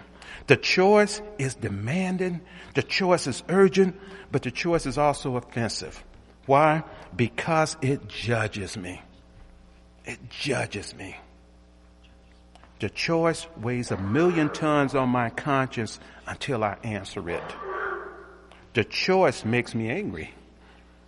The 0.47 0.57
choice 0.57 1.21
is 1.37 1.55
demanding, 1.55 2.41
the 2.73 2.83
choice 2.83 3.27
is 3.27 3.43
urgent, 3.49 3.95
but 4.31 4.41
the 4.41 4.51
choice 4.51 4.85
is 4.85 4.97
also 4.97 5.35
offensive. 5.35 6.03
Why? 6.45 6.83
Because 7.15 7.77
it 7.81 8.07
judges 8.07 8.75
me. 8.75 9.01
It 10.05 10.29
judges 10.29 10.95
me. 10.95 11.15
The 12.79 12.89
choice 12.89 13.47
weighs 13.61 13.91
a 13.91 13.97
million 13.97 14.49
tons 14.49 14.93
on 14.95 15.07
my 15.07 15.29
conscience 15.29 15.99
until 16.27 16.63
I 16.65 16.77
answer 16.83 17.29
it. 17.29 17.43
The 18.73 18.83
choice 18.83 19.45
makes 19.45 19.75
me 19.75 19.89
angry. 19.89 20.33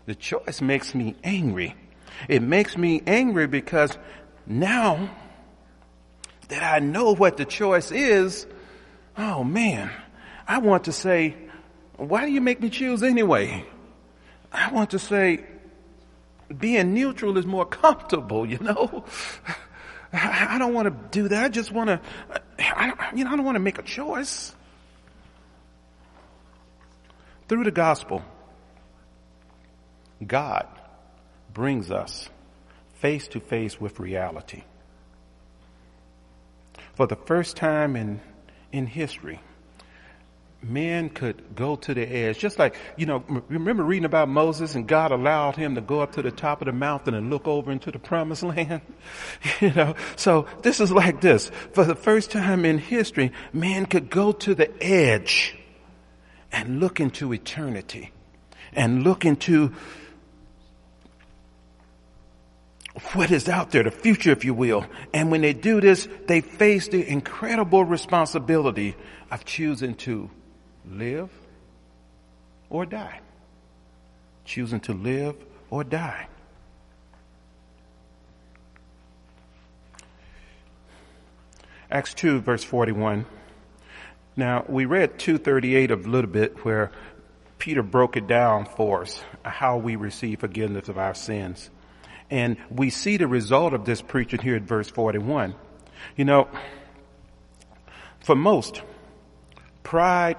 The 0.06 0.16
choice 0.16 0.62
makes 0.62 0.94
me 0.94 1.16
angry. 1.24 1.76
It 2.30 2.42
makes 2.42 2.78
me 2.78 3.02
angry 3.08 3.48
because 3.48 3.98
now 4.46 5.10
that 6.50 6.62
I 6.62 6.80
know 6.80 7.16
what 7.16 7.38
the 7.38 7.46
choice 7.46 7.92
is, 7.92 8.46
oh 9.18 9.44
man, 9.44 9.92
I 10.48 10.60
want 10.60 10.86
to 10.86 10.92
say, 10.92 11.36
why 11.98 12.26
do 12.26 12.32
you 12.32 12.42
make 12.42 12.62
me 12.62 12.70
choose 12.70 13.02
anyway? 13.02 13.66
I 14.52 14.72
want 14.72 14.92
to 14.92 15.00
say, 15.00 15.44
being 16.56 16.94
neutral 16.94 17.38
is 17.38 17.46
more 17.46 17.66
comfortable, 17.66 18.46
you 18.46 18.60
know? 18.60 19.06
I 20.14 20.58
don't 20.60 20.74
want 20.74 20.88
to 20.88 21.10
do 21.20 21.28
that. 21.30 21.44
I 21.44 21.50
just 21.50 21.72
want 21.72 21.88
to, 21.90 22.00
I, 22.60 23.12
you 23.14 23.26
know, 23.26 23.32
I 23.32 23.36
don't 23.36 23.44
want 23.46 23.56
to 23.56 23.60
make 23.60 23.80
a 23.80 23.84
choice. 23.84 24.56
Through 27.48 27.66
the 27.66 27.72
gospel, 27.72 28.24
God 30.26 30.68
brings 31.54 31.92
us 31.92 32.30
face 32.96 33.28
to 33.30 33.40
face 33.40 33.80
with 33.80 34.00
reality. 34.00 34.64
For 36.96 37.06
the 37.06 37.16
first 37.16 37.56
time 37.58 37.96
in, 37.96 38.22
in 38.72 38.88
history, 38.88 39.42
men 40.64 41.10
could 41.10 41.56
go 41.56 41.76
to 41.76 41.94
the 41.94 42.02
edge. 42.02 42.40
Just 42.40 42.58
like, 42.58 42.76
you 42.98 43.06
know, 43.06 43.24
remember 43.48 43.84
reading 43.84 44.06
about 44.06 44.30
Moses 44.30 44.74
and 44.74 44.88
God 44.88 45.12
allowed 45.12 45.56
him 45.56 45.76
to 45.76 45.82
go 45.82 46.00
up 46.00 46.14
to 46.14 46.22
the 46.22 46.32
top 46.32 46.62
of 46.62 46.66
the 46.66 46.72
mountain 46.72 47.14
and 47.14 47.30
look 47.30 47.48
over 47.48 47.72
into 47.72 47.92
the 47.92 48.00
promised 48.00 48.44
land? 48.44 48.82
you 49.60 49.72
know, 49.74 49.96
so 50.16 50.48
this 50.62 50.80
is 50.80 50.92
like 50.92 51.22
this. 51.22 51.52
For 51.74 51.84
the 51.84 51.96
first 51.96 52.32
time 52.32 52.66
in 52.66 52.80
history, 52.80 53.32
man 53.54 53.86
could 53.86 54.10
go 54.10 54.32
to 54.32 54.56
the 54.56 54.72
edge 54.84 55.56
and 56.56 56.80
look 56.80 57.02
into 57.02 57.34
eternity 57.34 58.12
and 58.72 59.04
look 59.04 59.26
into 59.26 59.74
what 63.12 63.30
is 63.30 63.50
out 63.50 63.72
there, 63.72 63.84
the 63.84 63.92
future, 63.92 64.32
if 64.32 64.46
you 64.46 64.54
will. 64.54 64.86
And 65.14 65.30
when 65.32 65.42
they 65.42 65.52
do 65.52 65.82
this, 65.82 66.08
they 66.28 66.40
face 66.40 66.88
the 66.88 67.06
incredible 67.06 67.84
responsibility 67.84 68.96
of 69.30 69.44
choosing 69.44 69.96
to 69.96 70.30
live 70.90 71.30
or 72.70 72.86
die. 72.86 73.20
Choosing 74.46 74.80
to 74.82 74.94
live 74.94 75.36
or 75.70 75.84
die. 75.84 76.30
Acts 81.92 82.14
2 82.14 82.40
verse 82.40 82.64
41. 82.64 83.26
Now, 84.38 84.66
we 84.68 84.86
read 84.86 85.18
238 85.18 85.92
a 85.92 85.96
little 85.96 86.30
bit 86.30 86.66
where 86.66 86.92
Peter 87.58 87.82
broke 87.82 88.18
it 88.18 88.28
down 88.28 88.66
for 88.66 89.04
us, 89.04 89.24
how 89.44 89.78
we 89.78 89.96
receive 89.96 90.42
forgiveness 90.42 90.90
of 90.90 90.98
our 90.98 91.16
sins. 91.16 91.70
And 92.30 92.58
we 92.70 92.90
see 92.90 93.18
the 93.18 93.28
result 93.28 93.74
of 93.74 93.86
this 93.86 94.02
preaching 94.02 94.42
here 94.42 94.56
at 94.56 94.64
verse 94.64 94.90
41. 94.90 95.56
You 96.18 96.26
know, 96.26 96.50
for 98.20 98.36
most, 98.36 98.82
pride 99.84 100.38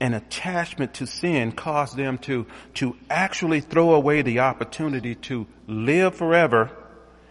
and 0.00 0.14
attachment 0.14 0.94
to 0.94 1.06
sin 1.06 1.52
cause 1.52 1.94
them 1.94 2.18
to, 2.18 2.46
to 2.74 2.94
actually 3.08 3.60
throw 3.60 3.94
away 3.94 4.20
the 4.20 4.40
opportunity 4.40 5.14
to 5.14 5.46
live 5.66 6.14
forever 6.14 6.70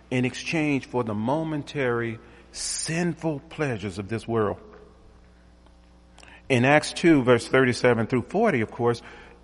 in 0.10 0.26
exchange 0.26 0.88
for 0.88 1.04
the 1.04 1.14
momentary 1.14 2.18
sinful 2.52 3.42
pleasures 3.50 4.00
of 4.00 4.08
this 4.10 4.28
world. 4.28 4.58
In 6.50 6.66
Acts 6.66 6.94
2 6.94 7.24
verse 7.24 7.48
37 7.48 8.08
through 8.08 8.24
40, 8.24 8.62
of 8.62 8.72
course, 8.72 9.02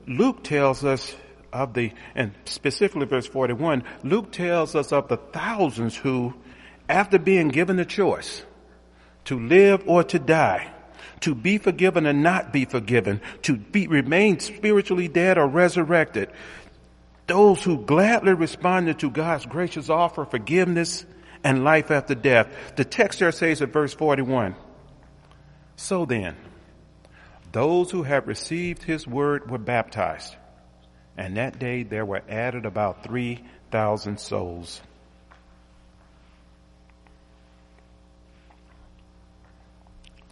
Luke 0.08 0.44
tells 0.44 0.84
us 0.84 1.16
of 1.52 1.74
the, 1.74 1.92
and 2.16 2.34
specifically 2.46 3.06
verse 3.06 3.28
41, 3.28 3.84
Luke 4.04 4.32
tells 4.32 4.76
us 4.76 4.92
of 4.92 5.08
the 5.08 5.18
thousands 5.18 5.96
who, 5.96 6.34
after 6.88 7.18
being 7.18 7.50
given 7.50 7.78
the 7.78 7.86
choice 7.86 8.44
to 9.26 9.40
live 9.40 9.84
or 9.88 10.04
to 10.04 10.20
die, 10.20 10.72
to 11.22 11.36
be 11.36 11.58
forgiven 11.58 12.06
and 12.06 12.24
not 12.24 12.54
be 12.54 12.66
forgiven, 12.66 13.22
to 13.44 13.58
be, 13.58 13.88
remain 13.88 14.40
spiritually 14.40 15.08
dead 15.08 15.38
or 15.38 15.48
resurrected. 15.48 16.30
Those 17.28 17.62
who 17.64 17.86
gladly 17.86 18.34
responded 18.34 19.00
to 19.00 19.10
God's 19.10 19.46
gracious 19.46 19.90
offer 19.90 20.24
of 20.24 20.32
forgiveness 20.32 21.06
and 21.44 21.64
life 21.64 21.92
after 21.92 22.16
death. 22.16 22.48
The 22.76 22.86
text 22.86 23.20
there 23.20 23.32
says 23.32 23.62
at 23.62 23.70
verse 23.70 23.94
41, 23.94 24.56
So 25.76 26.06
then, 26.06 26.36
those 27.52 27.92
who 27.92 28.04
had 28.04 28.28
received 28.28 28.84
his 28.84 29.08
word 29.08 29.50
were 29.50 29.58
baptized, 29.58 30.36
and 31.18 31.38
that 31.38 31.60
day 31.60 31.84
there 31.84 32.06
were 32.06 32.22
added 32.30 32.66
about 32.66 33.04
3,000 33.04 34.20
souls. 34.20 34.82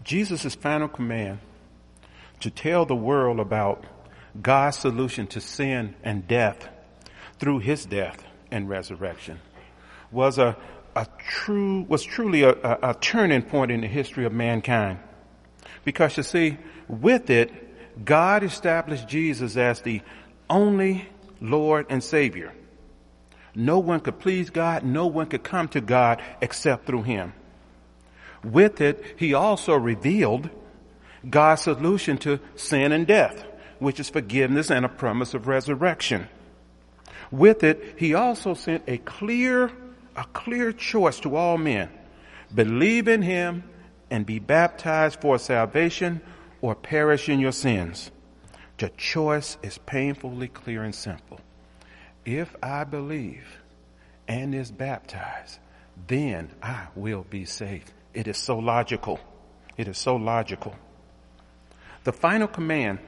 Jesus' 0.04 0.56
final 0.56 0.88
command 0.88 1.40
to 2.40 2.50
tell 2.50 2.86
the 2.86 2.96
world 2.96 3.40
about 3.40 3.84
God's 4.42 4.78
solution 4.78 5.28
to 5.28 5.42
sin 5.42 5.96
and 6.04 6.28
death 6.28 6.70
through 7.40 7.60
his 7.60 7.86
death 7.86 8.24
and 8.52 8.70
resurrection 8.70 9.40
was 10.12 10.38
a, 10.38 10.56
a 10.96 11.08
true, 11.18 11.86
was 11.90 12.04
truly 12.04 12.44
a, 12.44 12.52
a, 12.52 12.92
a 12.92 12.94
turning 13.00 13.42
point 13.42 13.72
in 13.72 13.82
the 13.82 13.88
history 13.88 14.26
of 14.26 14.32
mankind. 14.32 15.00
Because 15.84 16.16
you 16.18 16.24
see, 16.24 16.58
with 16.88 17.30
it, 17.30 18.06
God 18.06 18.44
established 18.44 19.08
Jesus 19.08 19.58
as 19.58 19.82
the 19.82 20.02
only 20.50 21.08
Lord 21.42 21.88
and 21.90 22.04
Savior. 22.04 22.54
No 23.56 23.80
one 23.80 24.00
could 24.00 24.20
please 24.20 24.50
God, 24.50 24.84
no 24.84 25.08
one 25.08 25.28
could 25.28 25.44
come 25.44 25.68
to 25.70 25.82
God 25.82 26.22
except 26.42 26.86
through 26.86 27.04
Him. 27.04 27.34
With 28.44 28.82
it, 28.82 29.04
he 29.18 29.34
also 29.34 29.76
revealed 29.76 30.50
God's 31.28 31.64
solution 31.64 32.18
to 32.20 32.40
sin 32.56 32.92
and 32.92 33.08
death, 33.08 33.44
which 33.80 34.00
is 34.00 34.10
forgiveness 34.10 34.70
and 34.70 34.86
a 34.86 34.90
promise 34.90 35.34
of 35.34 35.48
resurrection. 35.48 36.28
With 37.32 37.64
it, 37.64 37.96
he 37.98 38.14
also 38.14 38.54
sent 38.54 38.84
a 38.88 39.00
clear, 39.00 39.72
a 40.16 40.24
clear 40.34 40.72
choice 40.72 41.20
to 41.22 41.36
all 41.36 41.58
men. 41.58 41.90
Believe 42.54 43.08
in 43.08 43.22
him 43.22 43.64
and 44.10 44.26
be 44.26 44.40
baptized 44.40 45.20
for 45.20 45.38
salvation 45.38 46.22
or 46.62 46.76
perish 46.76 47.30
in 47.30 47.40
your 47.40 47.52
sins. 47.52 48.12
The 48.78 48.90
choice 48.90 49.58
is 49.64 49.78
painfully 49.80 50.48
clear 50.48 50.84
and 50.84 50.94
simple. 50.94 51.40
If 52.26 52.56
I 52.62 52.84
believe 52.84 53.46
and 54.28 54.54
is 54.54 54.72
baptized, 54.72 55.60
then 56.08 56.52
I 56.62 56.88
will 56.96 57.26
be 57.30 57.46
saved. 57.46 57.92
It 58.14 58.28
is 58.28 58.38
so 58.38 58.60
logical. 58.60 59.20
It 59.78 59.88
is 59.88 59.98
so 59.98 60.16
logical. 60.16 60.76
The 62.04 62.12
final 62.12 62.48
command 62.48 63.00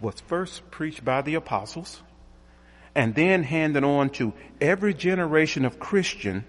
was 0.00 0.20
first 0.20 0.70
preached 0.70 1.04
by 1.04 1.22
the 1.22 1.34
apostles 1.34 2.02
and 2.94 3.14
then 3.14 3.42
handed 3.42 3.84
on 3.84 4.10
to 4.10 4.32
every 4.60 4.94
generation 4.94 5.64
of 5.64 5.78
Christian 5.78 6.44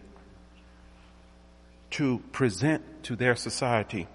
to 1.91 2.19
present 2.31 3.03
to 3.03 3.15
their 3.15 3.35
society. 3.35 4.07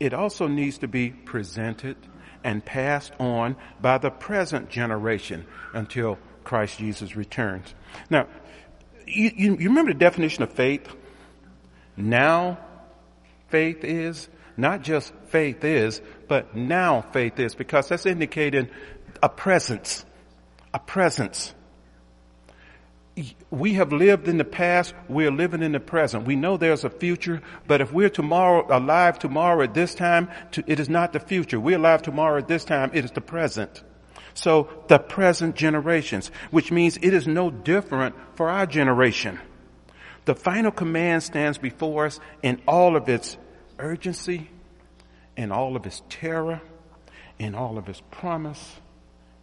It 0.00 0.14
also 0.14 0.46
needs 0.46 0.78
to 0.78 0.88
be 0.88 1.10
presented 1.10 1.96
and 2.44 2.64
passed 2.64 3.12
on 3.18 3.56
by 3.80 3.98
the 3.98 4.10
present 4.10 4.70
generation 4.70 5.46
until 5.72 6.18
Christ 6.44 6.78
Jesus 6.78 7.16
returns. 7.16 7.74
Now, 8.08 8.28
you, 9.06 9.30
you, 9.36 9.56
you 9.56 9.68
remember 9.68 9.92
the 9.92 9.98
definition 9.98 10.42
of 10.42 10.52
faith? 10.52 10.86
Now 11.96 12.58
faith 13.48 13.82
is, 13.82 14.28
not 14.56 14.82
just 14.82 15.12
faith 15.28 15.64
is, 15.64 16.00
but 16.28 16.54
now 16.54 17.02
faith 17.12 17.38
is, 17.38 17.54
because 17.54 17.88
that's 17.88 18.06
indicating 18.06 18.68
a 19.22 19.28
presence. 19.28 20.04
A 20.72 20.78
presence. 20.78 21.54
We 23.50 23.74
have 23.74 23.92
lived 23.92 24.28
in 24.28 24.38
the 24.38 24.44
past, 24.44 24.94
we're 25.08 25.30
living 25.30 25.62
in 25.62 25.72
the 25.72 25.80
present. 25.80 26.26
We 26.26 26.36
know 26.36 26.56
there's 26.56 26.84
a 26.84 26.90
future, 26.90 27.42
but 27.66 27.80
if 27.80 27.92
we're 27.92 28.08
tomorrow, 28.08 28.66
alive 28.70 29.18
tomorrow 29.18 29.62
at 29.62 29.74
this 29.74 29.94
time, 29.94 30.28
it 30.66 30.80
is 30.80 30.88
not 30.88 31.12
the 31.12 31.20
future. 31.20 31.58
We're 31.58 31.78
alive 31.78 32.02
tomorrow 32.02 32.38
at 32.38 32.48
this 32.48 32.64
time, 32.64 32.90
it 32.94 33.04
is 33.04 33.10
the 33.10 33.20
present. 33.20 33.82
So 34.34 34.68
the 34.86 34.98
present 34.98 35.56
generations, 35.56 36.30
which 36.50 36.70
means 36.70 36.96
it 36.96 37.12
is 37.12 37.26
no 37.26 37.50
different 37.50 38.14
for 38.34 38.48
our 38.50 38.66
generation. 38.66 39.40
The 40.26 40.34
final 40.34 40.70
command 40.70 41.22
stands 41.22 41.58
before 41.58 42.06
us 42.06 42.20
in 42.42 42.60
all 42.68 42.96
of 42.96 43.08
its 43.08 43.36
urgency, 43.78 44.50
in 45.36 45.50
all 45.50 45.74
of 45.74 45.86
its 45.86 46.02
terror, 46.08 46.60
in 47.38 47.54
all 47.54 47.78
of 47.78 47.88
its 47.88 48.02
promise, 48.10 48.76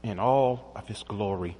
in 0.04 0.20
all 0.20 0.72
of 0.76 0.90
its 0.90 1.04
glory. 1.04 1.58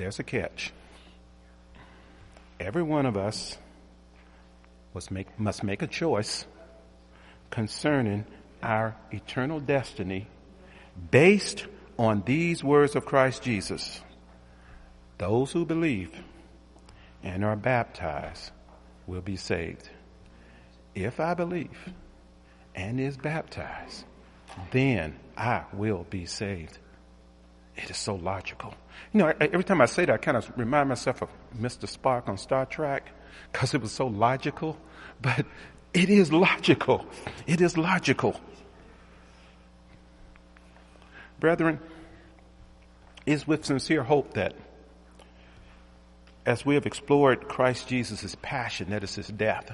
There's 0.00 0.18
a 0.18 0.22
catch. 0.22 0.72
Every 2.58 2.82
one 2.82 3.04
of 3.04 3.18
us 3.18 3.58
make, 5.10 5.38
must 5.38 5.62
make 5.62 5.82
a 5.82 5.86
choice 5.86 6.46
concerning 7.50 8.24
our 8.62 8.96
eternal 9.12 9.60
destiny 9.60 10.26
based 11.10 11.66
on 11.98 12.22
these 12.24 12.64
words 12.64 12.96
of 12.96 13.04
Christ 13.04 13.42
Jesus. 13.42 14.00
Those 15.18 15.52
who 15.52 15.66
believe 15.66 16.14
and 17.22 17.44
are 17.44 17.54
baptized 17.54 18.52
will 19.06 19.20
be 19.20 19.36
saved. 19.36 19.90
If 20.94 21.20
I 21.20 21.34
believe 21.34 21.92
and 22.74 22.98
is 22.98 23.18
baptized, 23.18 24.06
then 24.70 25.16
I 25.36 25.64
will 25.74 26.06
be 26.08 26.24
saved. 26.24 26.78
It 27.82 27.90
is 27.90 27.96
so 27.96 28.14
logical. 28.14 28.74
You 29.12 29.20
know, 29.20 29.32
every 29.40 29.64
time 29.64 29.80
I 29.80 29.86
say 29.86 30.04
that, 30.04 30.12
I 30.12 30.18
kind 30.18 30.36
of 30.36 30.50
remind 30.56 30.88
myself 30.88 31.22
of 31.22 31.28
Mr. 31.58 31.86
Spock 31.90 32.28
on 32.28 32.36
Star 32.36 32.66
Trek 32.66 33.10
because 33.52 33.74
it 33.74 33.80
was 33.80 33.92
so 33.92 34.06
logical. 34.06 34.76
But 35.20 35.46
it 35.92 36.10
is 36.10 36.32
logical. 36.32 37.06
It 37.46 37.60
is 37.60 37.76
logical. 37.76 38.40
Brethren, 41.40 41.80
it's 43.26 43.46
with 43.46 43.64
sincere 43.64 44.02
hope 44.02 44.34
that 44.34 44.54
as 46.44 46.64
we 46.64 46.74
have 46.74 46.86
explored 46.86 47.48
Christ 47.48 47.88
Jesus' 47.88 48.36
passion, 48.42 48.90
that 48.90 49.02
is 49.02 49.14
his 49.14 49.28
death, 49.28 49.72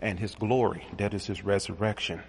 and 0.00 0.18
his 0.18 0.34
glory, 0.34 0.86
that 0.96 1.14
is 1.14 1.26
his 1.26 1.44
resurrection, 1.44 2.20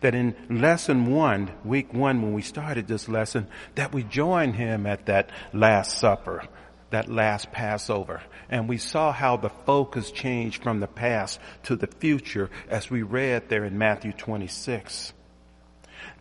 that 0.00 0.14
in 0.14 0.34
lesson 0.50 1.06
one, 1.06 1.50
week 1.64 1.92
one, 1.92 2.22
when 2.22 2.32
we 2.32 2.42
started 2.42 2.86
this 2.86 3.08
lesson, 3.08 3.48
that 3.74 3.92
we 3.92 4.02
joined 4.02 4.56
him 4.56 4.86
at 4.86 5.06
that 5.06 5.30
last 5.52 5.98
supper, 5.98 6.44
that 6.90 7.08
last 7.08 7.50
Passover. 7.52 8.22
And 8.48 8.68
we 8.68 8.78
saw 8.78 9.12
how 9.12 9.36
the 9.36 9.50
focus 9.50 10.10
changed 10.10 10.62
from 10.62 10.80
the 10.80 10.86
past 10.86 11.40
to 11.64 11.76
the 11.76 11.86
future 11.86 12.50
as 12.68 12.90
we 12.90 13.02
read 13.02 13.48
there 13.48 13.64
in 13.64 13.78
Matthew 13.78 14.12
26 14.12 15.12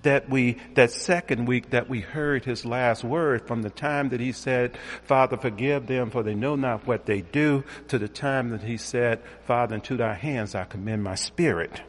that 0.01 0.29
we, 0.29 0.57
that 0.75 0.91
second 0.91 1.47
week 1.47 1.71
that 1.71 1.89
we 1.89 1.99
heard 1.99 2.45
his 2.45 2.63
last 2.63 3.03
word 3.03 3.47
from 3.47 3.63
the 3.63 3.71
time 3.71 4.09
that 4.09 4.19
he 4.19 4.31
said, 4.31 4.77
Father, 5.03 5.35
forgive 5.35 5.87
them 5.87 6.11
for 6.11 6.21
they 6.21 6.35
know 6.35 6.55
not 6.55 6.85
what 6.85 7.07
they 7.07 7.21
do 7.21 7.63
to 7.87 7.97
the 7.97 8.07
time 8.07 8.49
that 8.49 8.61
he 8.61 8.77
said, 8.77 9.19
Father, 9.45 9.75
into 9.75 9.97
thy 9.97 10.13
hands 10.13 10.53
I 10.53 10.63
commend 10.63 11.03
my 11.03 11.15
spirit 11.15 11.81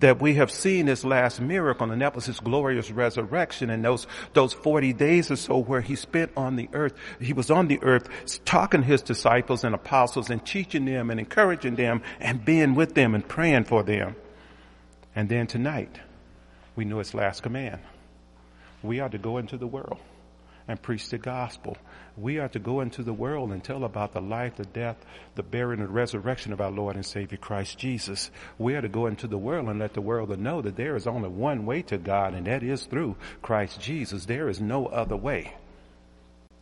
that 0.00 0.20
we 0.20 0.34
have 0.34 0.50
seen 0.50 0.86
his 0.86 1.04
last 1.04 1.40
miracle, 1.40 1.90
and 1.90 2.02
that 2.02 2.14
was 2.14 2.26
his 2.26 2.40
glorious 2.40 2.90
resurrection 2.90 3.70
and 3.70 3.84
those, 3.84 4.06
those 4.32 4.52
40 4.52 4.92
days 4.92 5.30
or 5.30 5.36
so 5.36 5.58
where 5.58 5.80
he 5.80 5.96
spent 5.96 6.32
on 6.36 6.56
the 6.56 6.68
earth. 6.72 6.94
He 7.20 7.32
was 7.32 7.50
on 7.50 7.68
the 7.68 7.82
earth 7.82 8.08
talking 8.44 8.82
to 8.82 8.86
his 8.86 9.02
disciples 9.02 9.64
and 9.64 9.74
apostles 9.74 10.30
and 10.30 10.44
teaching 10.44 10.84
them 10.84 11.10
and 11.10 11.20
encouraging 11.20 11.76
them 11.76 12.02
and 12.20 12.44
being 12.44 12.74
with 12.74 12.94
them 12.94 13.14
and 13.14 13.26
praying 13.26 13.64
for 13.64 13.82
them. 13.82 14.16
And 15.16 15.28
then 15.28 15.46
tonight, 15.46 16.00
we 16.76 16.84
knew 16.84 16.98
his 16.98 17.14
last 17.14 17.42
command. 17.42 17.80
We 18.82 19.00
are 19.00 19.08
to 19.08 19.18
go 19.18 19.38
into 19.38 19.56
the 19.56 19.66
world 19.66 19.98
and 20.66 20.80
preach 20.80 21.08
the 21.08 21.18
gospel. 21.18 21.76
We 22.16 22.38
are 22.38 22.48
to 22.50 22.60
go 22.60 22.80
into 22.80 23.02
the 23.02 23.12
world 23.12 23.50
and 23.50 23.62
tell 23.62 23.82
about 23.82 24.12
the 24.12 24.20
life, 24.20 24.56
the 24.56 24.64
death, 24.64 24.96
the 25.34 25.42
burial, 25.42 25.80
and 25.80 25.88
the 25.88 25.92
resurrection 25.92 26.52
of 26.52 26.60
our 26.60 26.70
Lord 26.70 26.94
and 26.94 27.04
Savior 27.04 27.38
Christ 27.38 27.76
Jesus. 27.76 28.30
We 28.56 28.76
are 28.76 28.80
to 28.80 28.88
go 28.88 29.06
into 29.06 29.26
the 29.26 29.38
world 29.38 29.68
and 29.68 29.80
let 29.80 29.94
the 29.94 30.00
world 30.00 30.36
know 30.38 30.62
that 30.62 30.76
there 30.76 30.94
is 30.94 31.08
only 31.08 31.28
one 31.28 31.66
way 31.66 31.82
to 31.82 31.98
God, 31.98 32.34
and 32.34 32.46
that 32.46 32.62
is 32.62 32.84
through 32.84 33.16
Christ 33.42 33.80
Jesus. 33.80 34.26
There 34.26 34.48
is 34.48 34.60
no 34.60 34.86
other 34.86 35.16
way. 35.16 35.54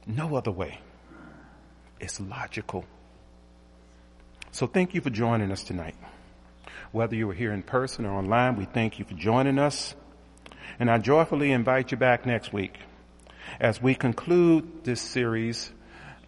No 0.07 0.37
other 0.37 0.51
way. 0.51 0.81
It's 2.01 2.19
logical. 2.19 2.87
So 4.53 4.67
thank 4.67 4.95
you 4.95 5.03
for 5.03 5.11
joining 5.11 5.53
us 5.53 5.63
tonight. 5.63 5.97
Whether 6.93 7.15
you 7.15 7.27
were 7.27 7.35
here 7.35 7.53
in 7.53 7.63
person 7.63 8.07
or 8.07 8.13
online, 8.13 8.57
we 8.57 8.65
thank 8.65 8.99
you 8.99 9.05
for 9.05 9.15
joining 9.15 9.59
us. 9.59 9.95
And 10.81 10.91
I 10.91 10.97
joyfully 10.97 11.53
invite 11.53 11.91
you 11.91 11.99
back 11.99 12.25
next 12.25 12.55
week 12.55 12.79
as 13.61 13.81
we 13.81 13.95
conclude 13.95 14.85
this 14.85 15.01
series. 15.01 15.71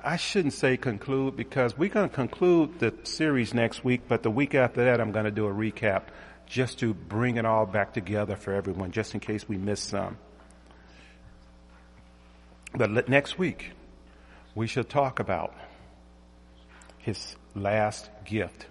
I 0.03 0.17
shouldn't 0.17 0.53
say 0.53 0.77
conclude 0.77 1.37
because 1.37 1.79
we're 1.79 1.89
going 1.89 2.09
to 2.09 2.15
conclude 2.15 2.79
the 2.79 2.93
series 3.05 3.55
next 3.55 3.85
week, 3.85 4.03
but 4.07 4.23
the 4.23 4.31
week 4.31 4.55
after 4.55 4.85
that, 4.85 5.01
I'm 5.01 5.13
going 5.13 5.25
to 5.25 5.31
do 5.31 5.47
a 5.47 5.53
recap 5.53 6.03
just 6.47 6.79
to 6.81 6.93
bring 6.93 7.37
it 7.37 7.47
all 7.47 7.65
back 7.65 7.95
together 7.95 8.37
for 8.37 8.53
everyone, 8.53 8.93
just 8.93 9.15
in 9.15 9.21
case 9.21 9.49
we 9.49 9.57
miss 9.57 9.81
some. 9.81 10.19
But 12.75 13.09
next 13.09 13.39
week, 13.39 13.71
we 14.55 14.67
shall 14.67 14.85
talk 14.85 15.21
about 15.21 15.55
his 16.99 17.37
last 17.55 18.11
gift. 18.25 18.67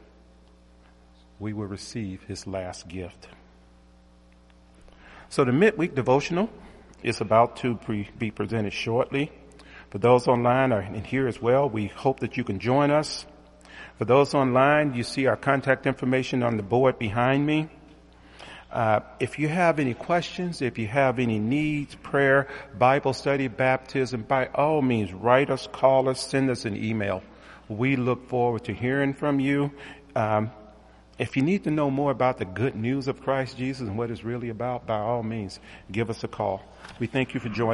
We 1.39 1.54
will 1.54 1.66
receive 1.66 2.24
his 2.24 2.45
last 2.45 2.88
gift. 2.88 3.28
So 5.30 5.43
the 5.43 5.51
midweek 5.51 5.95
devotional 5.95 6.49
is 7.04 7.22
about 7.22 7.58
to 7.58 7.76
pre- 7.76 8.10
be 8.18 8.32
presented 8.32 8.74
shortly. 8.74 9.32
For 9.91 9.99
those 9.99 10.28
online 10.28 10.72
and 10.72 11.06
here 11.06 11.28
as 11.28 11.41
well, 11.41 11.70
we 11.70 11.88
hope 11.88 12.22
that 12.22 12.36
you 12.38 12.43
can 12.43 12.60
join 12.60 12.89
us. 12.89 13.26
For 13.97 14.06
those 14.06 14.34
online, 14.34 14.95
you 14.95 15.04
see 15.04 15.28
our 15.28 15.38
contact 15.38 15.86
information 15.86 16.41
on 16.41 16.58
the 16.58 16.64
board 16.64 16.97
behind 16.97 17.45
me. 17.45 17.70
Uh, 18.72 19.01
if 19.20 19.38
you 19.38 19.47
have 19.47 19.78
any 19.78 19.93
questions, 19.93 20.64
if 20.64 20.80
you 20.80 20.88
have 20.88 21.20
any 21.20 21.38
needs, 21.38 21.93
prayer, 21.93 22.47
Bible 22.76 23.14
study, 23.14 23.47
baptism, 23.47 24.24
by 24.24 24.47
all 24.47 24.82
means, 24.82 25.14
write 25.14 25.51
us, 25.51 25.68
call 25.72 26.10
us, 26.10 26.20
send 26.28 26.49
us 26.49 26.66
an 26.66 26.76
email. 26.76 27.22
We 27.70 27.95
look 27.95 28.28
forward 28.30 28.64
to 28.64 28.74
hearing 28.74 29.14
from 29.14 29.39
you. 29.39 29.72
Um, 30.16 30.51
if 31.20 31.38
you 31.38 31.43
need 31.43 31.64
to 31.66 31.72
know 31.72 31.91
more 31.91 32.11
about 32.11 32.38
the 32.39 32.45
good 32.45 32.76
news 32.76 33.07
of 33.07 33.22
Christ 33.22 33.57
Jesus 33.57 33.88
and 33.88 33.97
what 33.97 34.09
it's 34.09 34.24
really 34.24 34.49
about, 34.49 34.88
by 34.88 34.97
all 34.97 35.24
means, 35.24 35.59
give 35.91 36.09
us 36.09 36.24
a 36.24 36.28
call. 36.28 36.64
We 36.99 37.07
thank 37.07 37.34
you 37.34 37.39
for 37.39 37.49
joining. 37.49 37.61